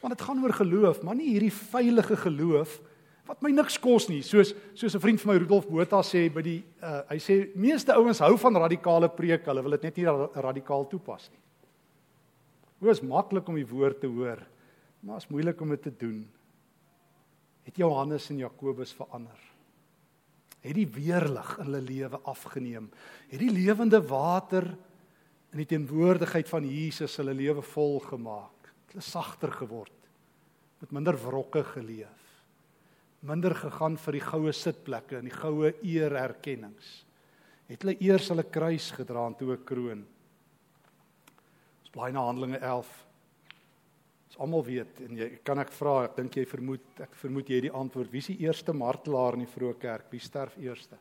Want 0.00 0.16
dit 0.16 0.26
gaan 0.26 0.42
oor 0.42 0.52
geloof, 0.56 1.02
maar 1.02 1.14
nie 1.14 1.30
hierdie 1.36 1.52
veilige 1.54 2.16
geloof 2.24 2.80
wat 3.24 3.40
my 3.40 3.54
niks 3.54 3.78
kos 3.80 4.08
nie. 4.10 4.20
Soos 4.22 4.52
soos 4.74 4.94
'n 4.94 5.00
vriend 5.00 5.20
van 5.20 5.32
my 5.32 5.38
Rudolf 5.40 5.68
Botha 5.68 6.02
sê 6.02 6.28
by 6.32 6.42
die 6.42 6.60
uh, 6.82 7.00
hy 7.08 7.18
sê 7.18 7.56
meeste 7.56 7.94
ouens 7.94 8.20
hou 8.20 8.36
van 8.36 8.56
radikale 8.56 9.08
preek, 9.08 9.46
hulle 9.46 9.62
wil 9.62 9.76
dit 9.78 9.82
net 9.82 9.96
nie 9.96 10.04
radikaal 10.04 10.86
toepas 10.88 11.30
nie. 11.30 11.40
Hoe 12.80 12.90
is 12.90 13.00
maklik 13.00 13.48
om 13.48 13.54
die 13.54 13.66
woord 13.66 14.00
te 14.00 14.06
hoor, 14.06 14.42
maar 15.00 15.16
is 15.16 15.30
moeilik 15.30 15.60
om 15.60 15.68
dit 15.68 15.82
te 15.82 15.96
doen. 15.96 16.28
Het 17.64 17.76
Johannes 17.76 18.30
en 18.30 18.38
Jakobus 18.38 18.92
verander? 18.92 19.53
Het 20.64 20.76
die 20.78 20.88
weerlig 20.88 21.50
in 21.58 21.68
hulle 21.68 21.82
lewe 21.84 22.20
afgeneem. 22.30 22.88
Het 23.28 23.42
die 23.42 23.52
lewende 23.52 24.00
water 24.08 24.70
in 25.52 25.60
die 25.60 25.68
teenwoordigheid 25.68 26.48
van 26.48 26.64
Jesus 26.66 27.18
hulle 27.20 27.34
lewe 27.36 27.62
vol 27.74 27.98
gemaak. 28.06 28.72
Hulle 28.90 29.04
sagter 29.04 29.52
geword. 29.52 29.92
Met 30.80 30.94
minder 30.96 31.18
wrokke 31.20 31.62
geleef. 31.74 32.22
Minder 33.24 33.54
gegaan 33.56 33.98
vir 34.00 34.18
die 34.18 34.24
goue 34.24 34.52
sitplekke 34.52 35.20
en 35.20 35.28
die 35.28 35.36
goue 35.36 35.74
eererkennings. 35.84 37.04
Het 37.68 37.84
hulle 37.84 37.96
eers 38.00 38.28
hulle 38.32 38.44
kruis 38.44 38.90
gedra 38.96 39.26
en 39.26 39.36
toe 39.36 39.52
'n 39.52 39.64
kroon. 39.64 40.04
Ons 41.80 41.92
blaai 41.92 42.12
na 42.12 42.24
Handelinge 42.24 42.58
11 42.58 43.03
Ons 44.34 44.42
almal 44.42 44.64
weet 44.66 44.98
en 45.04 45.14
jy 45.14 45.26
kan 45.46 45.60
ek 45.62 45.70
vra, 45.70 46.08
ek 46.08 46.16
dink 46.16 46.34
jy 46.40 46.42
vermoed, 46.50 46.86
ek 47.04 47.12
vermoed 47.20 47.50
jy 47.52 47.60
die 47.68 47.70
antwoord. 47.70 48.08
Wie 48.10 48.18
is 48.18 48.32
die 48.32 48.40
eerste 48.42 48.72
martelaar 48.74 49.36
in 49.38 49.44
die 49.44 49.50
vroeë 49.52 49.76
kerk? 49.78 50.08
Wie 50.10 50.18
sterf 50.18 50.56
eerste? 50.58 50.96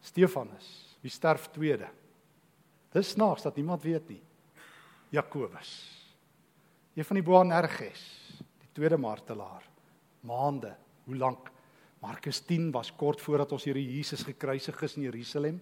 Stefanus. 0.00 0.68
Wie 1.04 1.12
sterf 1.12 1.50
tweede? 1.52 1.90
Dis 2.94 3.10
snaaks 3.12 3.44
dat 3.44 3.58
niemand 3.60 3.84
weet 3.84 4.08
nie. 4.08 4.22
Jakobus. 5.12 5.74
Een 6.96 7.04
van 7.04 7.20
die 7.20 7.24
Boanerges, 7.26 8.04
die 8.64 8.70
tweede 8.72 8.96
martelaar. 8.96 9.66
Maande, 10.24 10.70
hoe 11.04 11.18
lank? 11.20 11.50
Markus 12.00 12.40
10 12.48 12.70
was 12.72 12.94
kort 12.96 13.20
voordat 13.20 13.52
ons 13.52 13.66
Here 13.68 13.82
Jesus 13.82 14.24
gekruisig 14.24 14.80
is 14.88 14.96
in 14.96 15.04
Jerusalem. 15.10 15.60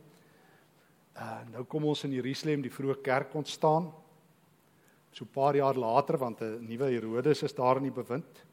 Uh 1.19 1.41
nou 1.51 1.67
kom 1.67 1.91
ons 1.91 2.07
in 2.07 2.15
Jerusalem, 2.15 2.63
die 2.63 2.71
vroeë 2.71 3.01
kerk 3.03 3.35
ontstaan 3.35 3.91
so 5.13 5.25
'n 5.25 5.33
paar 5.33 5.57
jaar 5.57 5.75
later 5.75 6.19
want 6.19 6.41
'n 6.41 6.67
nuwe 6.67 6.91
Herodes 6.91 7.43
is 7.43 7.55
daar 7.55 7.77
in 7.77 7.83
die 7.83 8.03
bewind. 8.03 8.47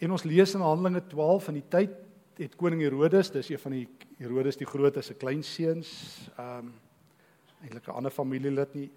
En 0.00 0.10
ons 0.10 0.24
lees 0.24 0.54
in 0.54 0.60
Handelinge 0.60 1.06
12 1.06 1.48
in 1.48 1.54
die 1.54 1.68
tyd 1.68 1.90
het 2.36 2.56
koning 2.56 2.80
Herodes, 2.82 3.30
dis 3.30 3.50
een 3.50 3.58
van 3.58 3.72
die 3.72 3.88
Herodes 4.18 4.56
die 4.56 4.66
groot 4.66 5.04
se 5.04 5.14
kleinseuns, 5.14 6.30
ehm 6.36 6.58
um, 6.58 6.72
eintlik 7.62 7.86
'n 7.88 7.96
ander 7.96 8.10
familielid 8.10 8.74
nie 8.74 8.90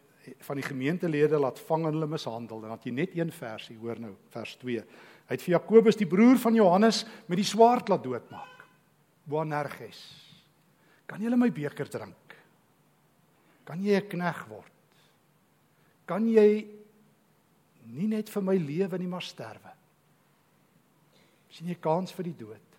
van 0.44 0.56
die 0.56 0.66
gemeentelede 0.66 1.40
laat 1.40 1.60
vang 1.60 1.86
en 1.86 1.94
hulle 1.94 2.08
mishandel 2.08 2.63
en 2.63 2.70
dat 2.70 2.84
jy 2.84 2.92
net 2.92 3.16
een 3.16 3.32
versie 3.32 3.78
hoor 3.78 4.00
nou 4.00 4.13
vers 4.30 4.56
2. 4.58 4.84
Hy 5.28 5.36
het 5.36 5.42
vir 5.42 5.54
Jakobus 5.54 5.96
die 5.96 6.08
broer 6.08 6.38
van 6.38 6.56
Johannes 6.56 7.06
met 7.28 7.38
die 7.38 7.48
swaard 7.48 7.90
laat 7.90 8.04
doodmaak. 8.04 8.66
Boanerges. 9.24 10.02
Kan 11.06 11.22
jy 11.22 11.30
my 11.36 11.50
beker 11.52 11.88
drink? 11.88 12.36
Kan 13.63 13.84
jy 13.84 13.96
'n 13.96 14.08
knegg 14.08 14.48
word? 14.48 14.77
Kan 16.08 16.26
jy 16.32 16.50
nie 17.93 18.08
net 18.12 18.32
vir 18.32 18.43
my 18.43 18.56
lewe 18.60 19.00
nie 19.00 19.10
maar 19.12 19.26
sterwe. 19.26 19.74
sien 21.52 21.67
jy 21.67 21.78
kans 21.82 22.12
vir 22.13 22.28
die 22.28 22.38
dood? 22.38 22.76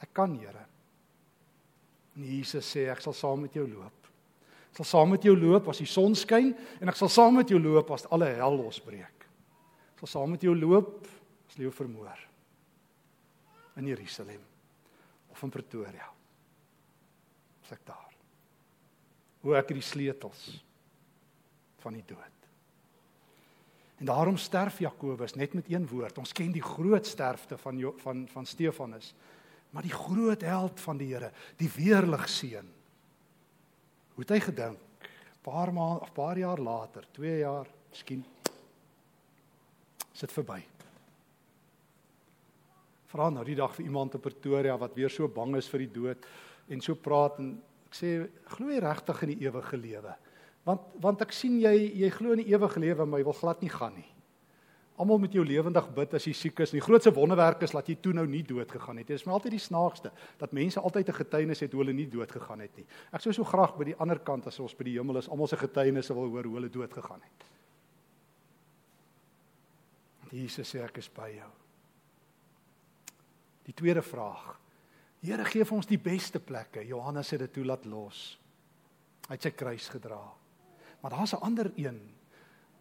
Ek 0.00 0.12
kan, 0.16 0.32
Here. 0.38 0.64
En 2.16 2.24
Jesus 2.24 2.66
sê 2.66 2.86
ek 2.90 3.02
sal 3.04 3.14
saam 3.16 3.42
met 3.44 3.54
jou 3.54 3.66
loop. 3.68 4.08
Ek 4.70 4.80
sal 4.80 4.88
saam 4.88 5.10
met 5.12 5.24
jou 5.24 5.34
loop 5.36 5.68
as 5.68 5.82
die 5.82 5.88
son 5.88 6.14
skyn 6.16 6.52
en 6.80 6.88
ek 6.88 6.98
sal 6.98 7.10
saam 7.12 7.36
met 7.36 7.50
jou 7.50 7.58
loop 7.60 7.90
as 7.94 8.06
alle 8.14 8.30
hel 8.38 8.56
losbreek. 8.56 9.26
Ek 9.94 10.02
sal 10.02 10.12
saam 10.14 10.34
met 10.34 10.46
jou 10.46 10.54
loop 10.56 11.04
as 11.50 11.58
leeu 11.58 11.72
vermoor 11.74 12.18
in 13.80 13.90
Jerusalem 13.90 14.40
of 15.30 15.42
in 15.42 15.52
Pretoria. 15.52 16.08
Sê 17.68 17.76
ek 17.76 17.84
daar. 17.88 18.16
Hoe 19.44 19.56
ek 19.60 19.74
die 19.74 19.84
sleutels 19.84 20.48
van 21.80 21.96
die 21.96 22.04
dood. 22.06 22.36
En 24.00 24.08
daarom 24.08 24.36
sterf 24.40 24.78
Jakobus 24.80 25.34
net 25.36 25.54
met 25.54 25.68
een 25.68 25.86
woord. 25.86 26.18
Ons 26.18 26.32
ken 26.32 26.52
die 26.52 26.64
groot 26.64 27.06
sterfte 27.06 27.58
van 27.60 27.80
van 28.00 28.26
van 28.32 28.46
Stefanus. 28.46 29.14
Maar 29.70 29.82
die 29.82 29.94
groot 29.94 30.40
held 30.40 30.80
van 30.80 30.96
die 30.96 31.12
Here, 31.12 31.30
die 31.56 31.70
weerlig 31.76 32.28
seun. 32.28 32.66
Hoe 34.14 34.24
het 34.24 34.32
hy 34.34 34.40
gedink? 34.40 34.78
Paar 35.44 35.72
maande 35.72 36.00
of 36.00 36.12
paar 36.12 36.38
jaar 36.38 36.58
later, 36.58 37.06
2 37.16 37.38
jaar, 37.38 37.68
miskien 37.90 38.24
sit 40.12 40.32
verby. 40.32 40.58
Vra 43.10 43.30
nou 43.32 43.44
die 43.46 43.56
dag 43.58 43.72
vir 43.74 43.86
iemand 43.86 44.14
in 44.14 44.22
Pretoria 44.22 44.76
wat 44.78 44.94
weer 44.94 45.10
so 45.10 45.28
bang 45.28 45.56
is 45.56 45.68
vir 45.68 45.86
die 45.86 45.92
dood 45.92 46.26
en 46.70 46.82
so 46.84 46.94
praat 46.94 47.40
en 47.42 47.54
ek 47.88 47.96
sê 47.96 48.10
glo 48.52 48.70
jy 48.70 48.82
regtig 48.84 49.22
in 49.26 49.32
die 49.32 49.46
ewige 49.48 49.80
lewe? 49.80 50.12
Want 50.68 50.80
want 51.00 51.22
ek 51.24 51.32
sien 51.32 51.60
jy 51.60 51.74
jy 52.02 52.10
glo 52.12 52.32
in 52.36 52.42
die 52.44 52.52
ewige 52.52 52.80
lewe, 52.80 53.06
maar 53.06 53.22
jy 53.22 53.28
wil 53.28 53.38
glad 53.38 53.62
nie 53.64 53.72
gaan 53.72 53.94
nie. 53.96 54.08
Almal 55.00 55.18
met 55.22 55.32
jou 55.32 55.44
lewendig 55.46 55.86
bid 55.96 56.14
as 56.18 56.26
jy 56.28 56.32
siek 56.36 56.58
is. 56.60 56.74
Die 56.76 56.82
grootste 56.84 57.12
wonderwerk 57.16 57.62
is 57.64 57.72
dat 57.72 57.86
jy 57.88 57.96
toe 58.04 58.12
nou 58.12 58.26
nie 58.28 58.42
dood 58.44 58.68
gegaan 58.68 58.98
het. 59.00 59.08
Dit 59.08 59.16
is 59.16 59.24
my 59.24 59.32
altyd 59.32 59.54
die 59.56 59.62
snaakste 59.64 60.10
dat 60.38 60.52
mense 60.52 60.80
altyd 60.80 61.08
'n 61.08 61.20
getuienis 61.22 61.60
het 61.60 61.72
hoe 61.72 61.80
hulle 61.80 61.96
nie 61.96 62.08
dood 62.08 62.30
gegaan 62.30 62.60
het 62.60 62.76
nie. 62.76 62.84
Ek 63.12 63.20
sou 63.20 63.32
so 63.32 63.44
graag 63.44 63.76
by 63.78 63.84
die 63.84 63.96
ander 63.96 64.18
kant 64.18 64.46
as 64.46 64.60
ons 64.60 64.74
by 64.74 64.84
die 64.84 64.98
hemel 64.98 65.16
is, 65.16 65.28
almal 65.28 65.46
se 65.46 65.56
getuienisse 65.56 66.14
wil 66.14 66.28
hoor 66.28 66.44
hoe 66.44 66.54
hulle 66.54 66.68
dood 66.68 66.92
gegaan 66.92 67.20
het. 67.22 67.46
Jesus 70.32 70.74
sê 70.74 70.84
ek 70.84 70.98
is 70.98 71.08
by 71.08 71.30
jou. 71.30 71.50
Die 73.64 73.74
tweede 73.74 74.02
vraag. 74.02 74.60
Here 75.22 75.44
gee 75.44 75.64
vir 75.64 75.76
ons 75.76 75.86
die 75.86 75.98
beste 75.98 76.40
plekke. 76.40 76.86
Johannes 76.86 77.30
het 77.30 77.40
dit 77.40 77.52
toe 77.52 77.64
laat 77.64 77.84
los. 77.84 78.38
Hy 79.28 79.34
het 79.34 79.42
sy 79.42 79.50
kruis 79.50 79.88
gedra. 79.88 80.39
Maar 81.00 81.10
daar's 81.10 81.32
'n 81.32 81.42
ander 81.42 81.72
een. 81.74 82.14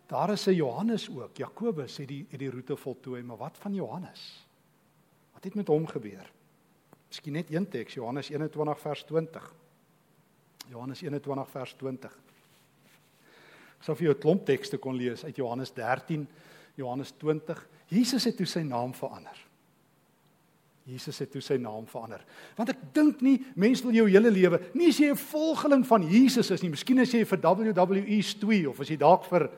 Daar 0.05 0.29
is 0.29 0.47
'n 0.47 0.53
Johannes 0.53 1.09
ook. 1.09 1.37
Jakobus 1.37 1.97
het 1.97 2.07
die 2.07 2.25
het 2.29 2.39
die 2.39 2.49
roete 2.49 2.77
voltooi, 2.77 3.23
maar 3.23 3.37
wat 3.37 3.57
van 3.57 3.73
Johannes? 3.73 4.47
Wat 5.33 5.43
het 5.43 5.55
met 5.55 5.67
hom 5.67 5.87
gebeur? 5.87 6.31
Miskien 7.07 7.33
net 7.33 7.53
een 7.53 7.69
teks, 7.69 7.93
Johannes 7.93 8.29
21 8.29 8.79
vers 8.79 9.03
20. 9.03 9.53
Johannes 10.67 11.01
21 11.01 11.49
vers 11.49 11.73
20. 11.73 12.19
Ek 13.79 13.85
sou 13.85 13.97
vir 13.97 14.05
jou 14.05 14.15
'n 14.15 14.19
klomp 14.19 14.45
tekste 14.45 14.77
kon 14.77 14.95
lees 14.95 15.23
uit 15.25 15.35
Johannes 15.35 15.73
13, 15.73 16.27
Johannes 16.75 17.11
20. 17.11 17.67
Jesus 17.87 18.23
het 18.23 18.37
toe 18.37 18.45
sy 18.45 18.59
naam 18.59 18.93
verander. 18.93 19.48
Jesus 20.89 21.19
het 21.21 21.31
toe 21.31 21.41
sy 21.41 21.57
naam 21.61 21.85
verander. 21.89 22.23
Want 22.57 22.71
ek 22.73 22.81
dink 22.95 23.21
nie 23.21 23.37
mense 23.59 23.85
wil 23.85 23.93
jou 23.93 24.07
hele 24.09 24.31
lewe, 24.33 24.59
nie 24.73 24.89
as 24.89 24.99
jy 24.99 25.11
'n 25.11 25.15
volgeling 25.15 25.85
van 25.85 26.03
Jesus 26.03 26.51
is 26.51 26.63
nie, 26.63 26.69
miskien 26.69 26.99
as 26.99 27.13
jy 27.13 27.23
vir 27.25 27.37
WWE 27.37 28.21
stoei 28.23 28.65
of 28.65 28.79
as 28.79 28.89
jy 28.89 28.97
dalk 28.97 29.25
vir 29.25 29.49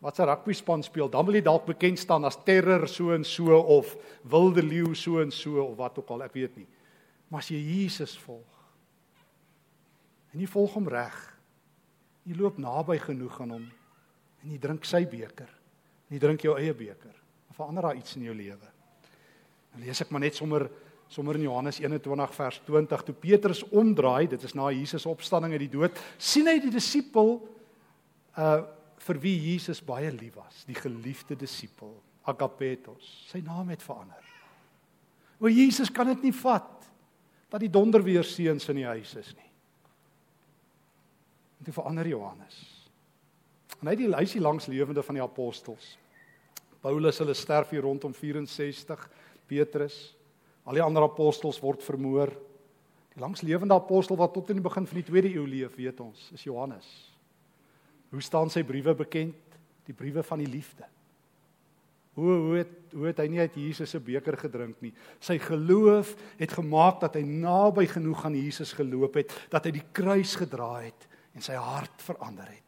wat 0.00 0.18
'n 0.20 0.26
rugby 0.26 0.52
span 0.52 0.82
speel, 0.82 1.08
dan 1.08 1.24
wil 1.24 1.34
jy 1.34 1.42
dalk 1.42 1.66
bekend 1.66 1.98
staan 1.98 2.24
as 2.24 2.36
terror 2.44 2.88
so 2.88 3.12
en 3.12 3.24
so 3.24 3.56
of 3.56 3.96
wilde 4.22 4.62
leeu 4.62 4.94
so 4.94 5.20
en 5.20 5.30
so 5.30 5.62
of 5.62 5.76
wat 5.76 5.98
ook 5.98 6.10
al, 6.10 6.22
ek 6.22 6.32
weet 6.32 6.56
nie. 6.56 6.66
Maar 7.30 7.40
as 7.40 7.48
jy 7.48 7.56
Jesus 7.58 8.18
volg 8.18 8.52
en 10.32 10.40
jy 10.40 10.46
volg 10.46 10.72
hom 10.74 10.88
reg, 10.88 11.38
jy 12.26 12.34
loop 12.34 12.58
naby 12.58 12.98
genoeg 12.98 13.40
aan 13.40 13.50
hom 13.50 13.70
en 14.42 14.50
jy 14.50 14.58
drink 14.58 14.84
sy 14.84 15.04
beker, 15.06 15.48
en 16.08 16.16
jy 16.16 16.18
drink 16.18 16.42
jou 16.42 16.56
eie 16.58 16.74
beker, 16.74 17.14
dan 17.46 17.56
verander 17.56 17.82
daar 17.82 17.96
iets 17.96 18.16
in 18.16 18.22
jou 18.22 18.34
lewe. 18.34 18.73
Dan 19.74 19.84
lees 19.84 20.00
ek 20.00 20.12
maar 20.14 20.24
net 20.24 20.38
sommer 20.38 20.68
sommer 21.12 21.36
in 21.36 21.44
Johannes 21.44 21.78
21 21.82 22.32
vers 22.34 22.60
20 22.64 23.02
toe 23.06 23.14
Petrus 23.14 23.60
omdraai, 23.68 24.26
dit 24.32 24.42
is 24.42 24.54
na 24.56 24.70
Jesus 24.72 25.04
opstanding 25.06 25.52
uit 25.52 25.66
die 25.66 25.74
dood, 25.76 25.98
sien 26.18 26.48
hy 26.48 26.56
die 26.62 26.72
disipel 26.74 27.36
uh 28.40 28.62
vir 29.04 29.18
wie 29.20 29.34
Jesus 29.50 29.82
baie 29.84 30.08
lief 30.14 30.38
was, 30.38 30.62
die 30.64 30.76
geliefde 30.78 31.36
disipel, 31.36 31.90
Agapetos. 32.24 33.04
Sy 33.28 33.42
naam 33.44 33.68
het 33.68 33.82
verander. 33.84 34.22
O 35.36 35.50
Jesus 35.52 35.90
kan 35.92 36.08
dit 36.08 36.22
nie 36.24 36.32
vat 36.38 36.86
dat 37.52 37.60
die 37.60 37.68
donder 37.68 38.00
weer 38.00 38.24
seuns 38.24 38.64
in 38.72 38.80
die 38.80 38.86
huis 38.88 39.12
is 39.20 39.34
nie. 39.36 39.50
En 41.60 41.68
toe 41.68 41.74
verander 41.76 42.08
Johannes. 42.08 42.56
En 43.82 43.90
hy 43.92 43.96
die 43.98 44.08
lysie 44.08 44.40
langs 44.40 44.70
lewende 44.72 45.04
van 45.04 45.18
die 45.18 45.24
apostels. 45.26 45.98
Paulus 46.80 47.20
hulle 47.20 47.36
sterf 47.36 47.74
hier 47.76 47.84
rondom 47.84 48.16
64 48.16 49.04
Petrus, 49.46 50.14
al 50.64 50.78
die 50.78 50.84
ander 50.84 51.04
apostels 51.06 51.60
word 51.62 51.82
vermoor. 51.84 52.32
Die 53.14 53.22
langslewende 53.22 53.76
apostel 53.76 54.18
wat 54.18 54.34
tot 54.34 54.50
in 54.50 54.58
die 54.58 54.64
begin 54.64 54.88
van 54.90 55.00
die 55.00 55.06
2de 55.06 55.34
eeu 55.36 55.44
leef, 55.46 55.76
weet 55.78 56.00
ons, 56.02 56.30
is 56.34 56.46
Johannes. 56.46 56.88
Hoe 58.10 58.22
staan 58.22 58.50
sy 58.50 58.64
briewe 58.66 58.94
bekend? 58.94 59.58
Die 59.86 59.94
briewe 59.94 60.22
van 60.26 60.42
die 60.42 60.50
liefde. 60.50 60.86
Hoe 62.14 62.34
hoe 62.38 62.58
het 62.60 62.74
hoe 62.94 63.08
het 63.08 63.18
hy 63.18 63.26
nie 63.26 63.40
uit 63.42 63.56
Jesus 63.58 63.90
se 63.90 63.98
beker 63.98 64.36
gedrink 64.38 64.78
nie. 64.84 64.92
Sy 65.18 65.34
geloof 65.42 66.12
het 66.38 66.52
gemaak 66.54 67.00
dat 67.02 67.16
hy 67.18 67.24
naby 67.26 67.88
genoeg 67.90 68.22
aan 68.28 68.36
Jesus 68.38 68.70
geloop 68.78 69.18
het, 69.18 69.34
dat 69.50 69.66
hy 69.66 69.72
die 69.74 69.88
kruis 69.90 70.36
gedra 70.38 70.76
het 70.84 71.08
en 71.34 71.42
sy 71.42 71.58
hart 71.58 72.04
verander 72.06 72.46
het. 72.46 72.63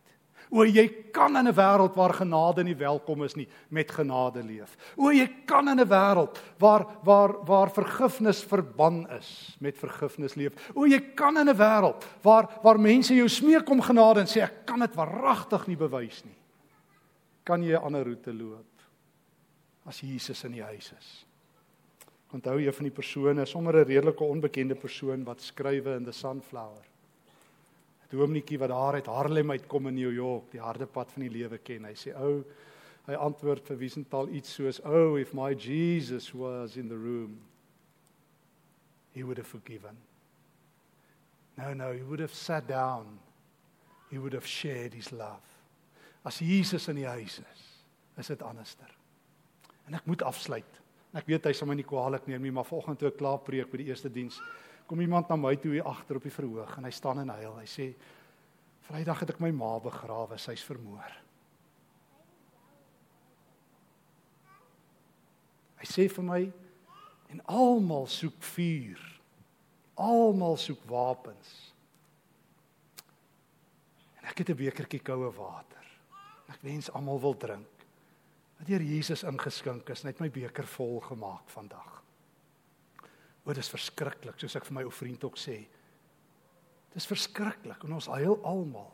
O 0.50 0.64
jy 0.64 1.11
kan 1.12 1.37
in 1.37 1.48
'n 1.48 1.54
wêreld 1.54 1.94
waar 1.94 2.14
genade 2.14 2.64
nie 2.64 2.74
welkom 2.74 3.24
is 3.24 3.35
nie 3.35 3.48
met 3.68 3.90
genade 3.90 4.42
leef. 4.42 4.76
O 4.96 5.11
jy 5.11 5.26
kan 5.46 5.68
in 5.68 5.80
'n 5.80 5.88
wêreld 5.88 6.38
waar 6.59 6.87
waar 7.02 7.44
waar 7.44 7.70
vergifnis 7.70 8.44
verban 8.44 9.06
is 9.11 9.56
met 9.61 9.76
vergifnis 9.76 10.35
leef. 10.35 10.52
O 10.74 10.87
jy 10.87 11.00
kan 11.14 11.37
in 11.37 11.48
'n 11.48 11.56
wêreld 11.56 12.04
waar 12.22 12.48
waar 12.62 12.78
mense 12.78 13.14
jou 13.14 13.28
smeek 13.28 13.68
om 13.70 13.80
genade 13.80 14.20
en 14.20 14.26
sê 14.26 14.42
ek 14.42 14.66
kan 14.66 14.80
dit 14.80 14.94
waaragtig 14.94 15.66
nie 15.66 15.76
bewys 15.76 16.24
nie. 16.24 16.37
Kan 17.44 17.62
jy 17.62 17.72
'n 17.72 17.82
ander 17.82 18.04
roete 18.04 18.32
loop 18.32 18.66
as 19.87 20.00
Jesus 20.00 20.44
in 20.44 20.52
die 20.52 20.62
huis 20.62 20.92
is? 20.98 21.26
Onthou 22.32 22.59
jy 22.59 22.72
van 22.72 22.85
die 22.85 22.94
persone, 22.94 23.46
sommer 23.46 23.76
'n 23.76 23.85
redelike 23.85 24.24
onbekende 24.24 24.74
persoon 24.74 25.24
wat 25.24 25.40
skrywe 25.40 25.96
in 25.96 26.04
the 26.04 26.12
sunflower. 26.12 26.85
Dominetjie 28.10 28.58
wat 28.58 28.70
daar 28.70 28.94
uit 29.00 29.06
Harlem 29.10 29.50
uitkom 29.50 29.86
in 29.90 29.94
New 29.94 30.12
York, 30.14 30.50
die 30.52 30.62
harde 30.62 30.86
pad 30.86 31.10
van 31.12 31.26
die 31.26 31.32
lewe 31.32 31.58
ken. 31.58 31.84
Hy 31.84 31.94
sê, 31.94 32.14
"O, 32.14 32.38
oh, 32.38 32.44
hy 33.06 33.14
antwoord 33.14 33.66
vir 33.66 33.78
Wiesenthal 33.78 34.28
iets 34.28 34.54
soos, 34.54 34.80
"Oh, 34.84 35.18
if 35.18 35.34
my 35.34 35.54
Jesus 35.54 36.32
was 36.34 36.76
in 36.76 36.88
the 36.88 36.96
room, 36.96 37.40
he 39.12 39.22
would 39.22 39.38
have 39.38 39.48
forgiven." 39.48 39.96
No, 41.56 41.72
no, 41.74 41.92
he 41.92 42.02
would 42.02 42.20
have 42.20 42.34
sat 42.34 42.68
down. 42.68 43.18
He 44.10 44.18
would 44.18 44.34
have 44.34 44.46
shared 44.46 44.94
his 44.94 45.10
love. 45.10 45.42
As 46.24 46.38
Jesus 46.38 46.88
in 46.88 46.96
die 46.96 47.06
huis 47.06 47.38
is, 47.38 47.62
is 48.16 48.26
dit 48.26 48.42
anderster. 48.42 48.90
En 49.86 49.94
ek 49.94 50.06
moet 50.06 50.22
afsluit. 50.22 50.80
Ek 51.16 51.26
weet 51.30 51.46
hy 51.48 51.52
sal 51.56 51.68
my 51.70 51.76
nie 51.78 51.86
kwaadlik 51.86 52.26
neem 52.28 52.42
nie, 52.42 52.52
maar 52.52 52.66
vanoggend 52.68 53.00
toe 53.00 53.08
ek 53.08 53.18
klaar 53.20 53.38
preek 53.46 53.70
by 53.72 53.80
die 53.80 53.88
eerste 53.88 54.10
diens, 54.12 54.40
kom 54.87 55.01
iemand 55.01 55.29
na 55.29 55.37
my 55.37 55.57
toe 55.57 55.72
hier 55.72 55.87
agter 55.87 56.16
op 56.16 56.22
die 56.22 56.35
verhoog 56.35 56.77
en 56.79 56.85
hy 56.85 56.90
staan 56.94 57.20
en 57.22 57.29
huil. 57.29 57.59
Hy 57.59 57.66
sê: 57.66 57.87
"Vrydag 58.87 59.20
het 59.20 59.31
ek 59.31 59.40
my 59.40 59.51
ma 59.51 59.79
begrawe, 59.79 60.38
sy's 60.38 60.64
vermoor." 60.64 61.12
Hy 65.77 65.87
sê 65.87 66.09
vir 66.09 66.25
my 66.25 66.42
en 67.31 67.42
almal 67.46 68.07
soek 68.07 68.42
vuur. 68.55 69.03
Almal 69.96 70.57
soek 70.57 70.83
wapens. 70.90 71.72
En 74.20 74.25
ek 74.31 74.38
het 74.38 74.51
'n 74.51 74.57
bekertjie 74.57 75.01
koue 75.01 75.31
water. 75.33 75.85
Ek 76.49 76.62
wens 76.62 76.90
almal 76.90 77.20
wil 77.20 77.37
drink. 77.37 77.68
Wat 78.59 78.66
deur 78.66 78.83
Jesus 78.83 79.22
ingeskink 79.22 79.88
is, 79.88 80.05
net 80.05 80.20
my 80.20 80.31
beker 80.31 80.66
vol 80.66 81.01
gemaak 81.01 81.49
vandag. 81.49 81.95
O, 83.46 83.54
dit 83.54 83.62
is 83.62 83.70
verskriklik, 83.70 84.37
soos 84.42 84.59
ek 84.59 84.66
vir 84.66 84.74
my 84.80 84.85
ou 84.88 84.92
vriend 84.92 85.22
ook 85.28 85.38
sê. 85.38 85.61
Dit 86.90 86.98
is 86.98 87.06
verskriklik 87.06 87.85
en 87.87 87.94
ons 87.94 88.09
huil 88.16 88.35
almal. 88.42 88.90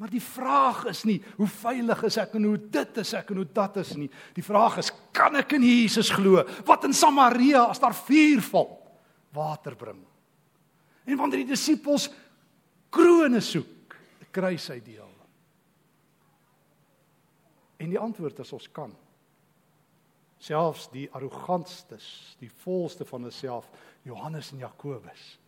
Maar 0.00 0.10
die 0.10 0.22
vraag 0.24 0.86
is 0.90 1.02
nie 1.04 1.18
hoe 1.36 1.46
veilig 1.46 2.00
is 2.08 2.16
ek 2.22 2.32
en 2.38 2.48
hoe 2.48 2.56
dit 2.56 3.00
is 3.02 3.12
ek 3.18 3.34
en 3.34 3.42
hoe 3.42 3.48
dat 3.54 3.76
is 3.82 3.92
nie. 4.00 4.08
Die 4.34 4.44
vraag 4.44 4.80
is 4.80 4.88
kan 5.14 5.36
ek 5.38 5.52
in 5.58 5.66
Jesus 5.66 6.08
glo 6.10 6.40
wat 6.66 6.88
in 6.88 6.96
Samaria 6.96 7.66
as 7.68 7.82
daar 7.82 7.94
vuur 7.94 8.40
val 8.48 8.70
water 9.36 9.76
bring. 9.76 10.00
En 11.04 11.20
wanneer 11.20 11.42
die 11.42 11.52
disippels 11.52 12.08
krone 12.92 13.40
soek, 13.44 13.96
kruis 14.32 14.66
hy 14.72 14.78
deel. 14.84 15.12
En 17.82 17.90
die 17.90 18.00
antwoord 18.00 18.40
is 18.44 18.52
ons 18.54 18.68
kan 18.72 18.92
selfs 20.42 20.88
die 20.90 21.06
arrogantstes, 21.14 22.36
die 22.40 22.50
volste 22.64 23.06
van 23.06 23.28
hulself, 23.28 23.68
Johannes 24.02 24.50
en 24.52 24.64
Jakobus, 24.64 25.38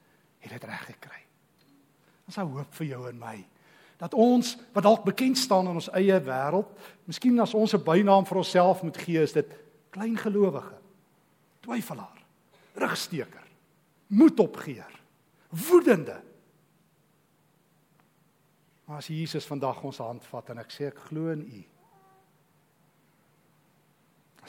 het 0.44 0.54
dit 0.54 0.66
reg 0.68 0.86
gekry. 0.92 1.20
Ons 2.28 2.38
hou 2.40 2.46
hoop 2.54 2.78
vir 2.78 2.94
jou 2.94 3.02
en 3.10 3.18
my 3.18 3.36
dat 4.00 4.14
ons 4.18 4.56
wat 4.74 4.84
dalk 4.84 5.04
bekend 5.06 5.38
staan 5.38 5.68
in 5.70 5.78
ons 5.78 5.88
eie 5.94 6.16
wêreld, 6.26 6.68
miskien 7.06 7.38
as 7.40 7.54
ons 7.54 7.74
'n 7.74 7.84
bynaam 7.84 8.26
vir 8.26 8.38
onsself 8.38 8.82
moet 8.82 8.96
gee, 8.96 9.22
is 9.22 9.32
dit 9.32 9.46
klein 9.90 10.16
gelowige, 10.16 10.74
twyfelaar, 11.62 12.18
rugsteker, 12.74 13.46
moedopgeer, 14.06 15.00
woedende. 15.48 16.20
Maar 18.84 18.96
as 18.96 19.06
Jesus 19.06 19.46
vandag 19.46 19.82
ons 19.82 19.98
hand 19.98 20.24
vat 20.24 20.50
en 20.50 20.58
ek 20.58 20.70
sê 20.70 20.86
ek 20.86 20.98
glo 20.98 21.30
in 21.30 21.40
U, 21.40 21.64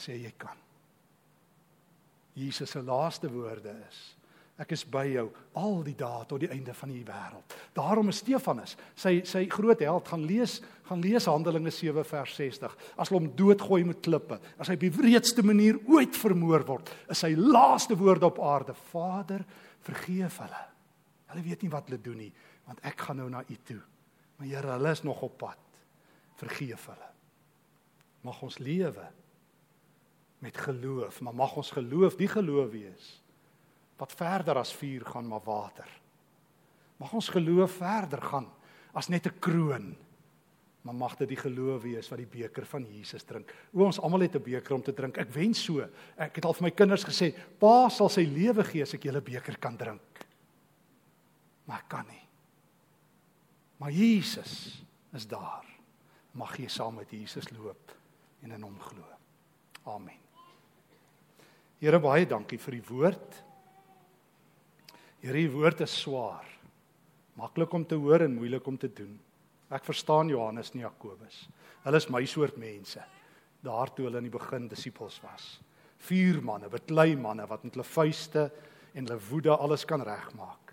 sê 0.02 0.16
jy 0.20 0.32
kan. 0.38 0.56
Jesus 2.36 2.70
se 2.70 2.82
laaste 2.84 3.30
woorde 3.32 3.72
is: 3.88 4.00
Ek 4.56 4.72
is 4.72 4.86
by 4.88 5.04
jou 5.10 5.26
al 5.60 5.82
die 5.84 5.94
dae 5.96 6.24
tot 6.28 6.40
die 6.40 6.48
einde 6.52 6.72
van 6.76 6.92
die 6.92 7.04
wêreld. 7.04 7.56
Daarom 7.76 8.08
is 8.08 8.22
Stefanus, 8.22 8.72
sy 8.96 9.18
sy 9.28 9.42
groot 9.52 9.82
held, 9.84 10.08
gaan 10.08 10.24
lees, 10.24 10.58
gaan 10.88 11.02
lees 11.04 11.28
Handelinge 11.28 11.72
7 11.74 12.04
vers 12.08 12.36
60. 12.38 12.76
As 12.96 13.10
hulle 13.10 13.20
hom 13.20 13.34
doodgooi 13.36 13.82
met 13.88 14.00
klippe, 14.04 14.38
as 14.56 14.70
hy 14.72 14.78
op 14.78 14.86
die 14.86 14.92
wreedste 14.96 15.44
manier 15.44 15.76
ooit 15.92 16.16
vermoor 16.16 16.64
word, 16.68 16.92
is 17.12 17.20
sy 17.20 17.34
laaste 17.36 17.98
woorde 18.00 18.30
op 18.30 18.40
aarde: 18.40 18.76
Vader, 18.92 19.44
vergeef 19.84 20.40
hulle. 20.44 20.62
Hulle 21.34 21.44
weet 21.44 21.66
nie 21.66 21.72
wat 21.72 21.90
hulle 21.90 22.00
doen 22.00 22.24
nie, 22.24 22.32
want 22.64 22.80
ek 22.88 23.04
gaan 23.08 23.20
nou 23.20 23.28
na 23.32 23.44
U 23.44 23.60
toe. 23.66 23.82
Maar 24.38 24.48
Here, 24.48 24.72
hulle 24.76 24.96
is 24.96 25.04
nog 25.04 25.20
op 25.24 25.36
pad. 25.40 25.60
Vergeef 26.40 26.88
hulle. 26.92 27.12
Mag 28.24 28.40
ons 28.44 28.58
lewe 28.60 29.04
met 30.46 30.58
geloof, 30.62 31.20
maar 31.20 31.34
mag 31.34 31.56
ons 31.58 31.74
geloof 31.74 32.16
die 32.18 32.30
geloof 32.30 32.70
wees 32.70 33.14
wat 33.96 34.12
verder 34.12 34.60
as 34.60 34.74
vuur 34.76 35.06
gaan 35.08 35.28
maar 35.28 35.44
water. 35.44 35.88
Mag 37.00 37.14
ons 37.16 37.30
geloof 37.32 37.78
verder 37.80 38.22
gaan 38.22 38.48
as 38.92 39.08
net 39.08 39.26
'n 39.26 39.38
kroon. 39.40 39.96
Maar 40.82 40.94
mag 40.94 41.16
dit 41.16 41.28
die 41.28 41.36
geloof 41.36 41.82
wees 41.82 42.08
wat 42.08 42.18
die 42.18 42.40
beker 42.40 42.66
van 42.66 42.84
Jesus 42.84 43.24
drink. 43.24 43.52
O 43.72 43.84
ons 43.84 44.00
almal 44.00 44.20
het 44.20 44.36
'n 44.36 44.42
beker 44.42 44.74
om 44.74 44.82
te 44.82 44.94
drink. 44.94 45.16
Ek 45.18 45.32
wens 45.32 45.64
so. 45.64 45.88
Ek 46.16 46.36
het 46.36 46.44
al 46.44 46.54
vir 46.54 46.62
my 46.62 46.70
kinders 46.70 47.04
gesê, 47.04 47.34
"Pa 47.58 47.88
sal 47.88 48.08
sy 48.08 48.24
lewe 48.24 48.64
gee 48.64 48.82
as 48.82 48.94
ek 48.94 49.02
julle 49.02 49.20
beker 49.20 49.58
kan 49.58 49.76
drink." 49.76 50.26
Maar 51.64 51.78
ek 51.78 51.88
kan 51.88 52.06
nie. 52.06 52.28
Maar 53.78 53.90
Jesus 53.90 54.84
is 55.12 55.26
daar. 55.26 55.64
Mag 56.32 56.56
jy 56.56 56.68
saam 56.68 56.94
met 56.94 57.10
Jesus 57.10 57.50
loop 57.50 57.96
en 58.42 58.52
in 58.52 58.62
hom 58.62 58.80
glo. 58.80 59.04
Amen. 59.84 60.25
Here 61.82 61.98
baie 62.00 62.24
dankie 62.28 62.58
vir 62.60 62.78
die 62.78 62.86
woord. 62.88 63.36
Hierdie 65.20 65.50
woord 65.52 65.82
is 65.84 65.92
swaar. 66.04 66.46
Maklik 67.36 67.74
om 67.76 67.84
te 67.84 67.98
hoor 68.00 68.24
en 68.24 68.36
moeilik 68.36 68.66
om 68.68 68.78
te 68.80 68.88
doen. 68.88 69.12
Ek 69.68 69.84
verstaan 69.84 70.30
Johannes 70.32 70.72
en 70.72 70.86
Jakobus. 70.86 71.42
Hulle 71.84 72.00
is 72.00 72.08
my 72.12 72.22
soort 72.28 72.56
mense. 72.60 73.02
Daartoe 73.66 74.06
hulle 74.06 74.22
in 74.22 74.28
die 74.28 74.32
begin 74.32 74.70
disippels 74.70 75.18
was. 75.24 75.56
Vier 76.06 76.40
manne, 76.44 76.70
beklei 76.72 77.16
manne 77.18 77.44
wat 77.50 77.64
met 77.66 77.76
hulle 77.76 77.88
vuiste 77.88 78.48
en 78.94 79.04
hulle 79.04 79.20
woede 79.28 79.52
alles 79.52 79.84
kan 79.88 80.04
regmaak. 80.06 80.72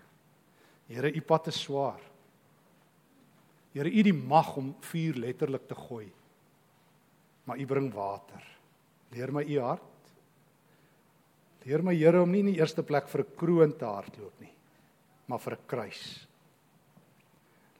Here, 0.88 1.10
u 1.10 1.20
pad 1.24 1.48
is 1.52 1.62
swaar. 1.64 2.00
Here, 3.74 3.90
u 3.90 4.04
die 4.06 4.14
mag 4.14 4.52
om 4.60 4.74
vuur 4.88 5.18
letterlik 5.20 5.66
te 5.68 5.76
gooi. 5.76 6.06
Maar 7.44 7.60
u 7.60 7.66
bring 7.68 7.90
water. 7.92 8.44
Leer 9.12 9.32
my 9.32 9.42
u 9.44 9.58
hart 9.60 9.93
Leer 11.64 11.82
my 11.82 11.94
Here 11.96 12.20
om 12.20 12.32
nie 12.32 12.42
in 12.44 12.52
die 12.52 12.58
eerste 12.60 12.82
plek 12.84 13.08
vir 13.08 13.24
'n 13.24 13.36
kroon 13.36 13.72
te 13.72 13.84
hardloop 13.84 14.40
nie, 14.40 14.52
maar 15.26 15.38
vir 15.38 15.54
'n 15.54 15.66
kruis. 15.66 16.26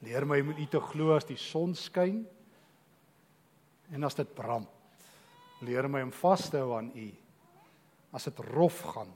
Leer 0.01 0.25
my 0.25 0.39
om 0.41 0.49
U 0.49 0.65
te 0.65 0.79
glo 0.79 1.15
as 1.15 1.25
die 1.25 1.37
son 1.37 1.73
skyn 1.75 2.25
en 3.91 4.03
as 4.03 4.15
dit 4.15 4.35
brand. 4.35 4.67
Leer 5.61 5.87
my 5.87 6.01
om 6.01 6.11
vas 6.11 6.49
te 6.49 6.57
hou 6.57 6.77
aan 6.77 6.91
U 6.95 7.11
as 8.13 8.23
dit 8.23 8.39
rof 8.39 8.81
gaan 8.81 9.13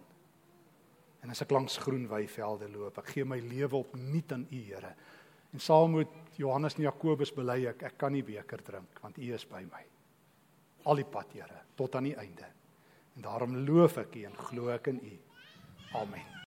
en 1.24 1.30
as 1.30 1.42
ek 1.42 1.52
langs 1.52 1.78
groen 1.78 2.08
weivelde 2.08 2.70
loop. 2.72 2.98
Ek 2.98 3.08
gee 3.08 3.26
my 3.26 3.40
lewe 3.40 3.76
op 3.76 3.96
nuut 3.96 4.32
aan 4.32 4.48
U, 4.52 4.56
Here. 4.56 4.96
En 5.54 5.60
saam 5.60 5.96
met 5.98 6.08
Johannes 6.38 6.76
en 6.78 6.84
Jakobus 6.84 7.32
bely 7.36 7.66
ek 7.68 7.84
ek 7.84 7.98
kan 7.98 8.14
nie 8.14 8.24
beker 8.24 8.62
drink 8.64 9.02
want 9.02 9.18
U 9.18 9.34
is 9.34 9.46
by 9.46 9.64
my. 9.64 9.84
Al 10.86 10.96
die 10.96 11.06
pad, 11.06 11.34
Here, 11.34 11.66
tot 11.76 11.96
aan 11.96 12.04
die 12.04 12.16
einde. 12.16 12.59
En 13.20 13.26
daarom 13.26 13.58
loof 13.68 13.98
ek 14.00 14.14
U 14.16 14.22
en 14.24 14.36
glo 14.48 14.70
ek 14.72 14.88
in 14.88 15.00
U. 15.04 15.16
Amen. 16.00 16.30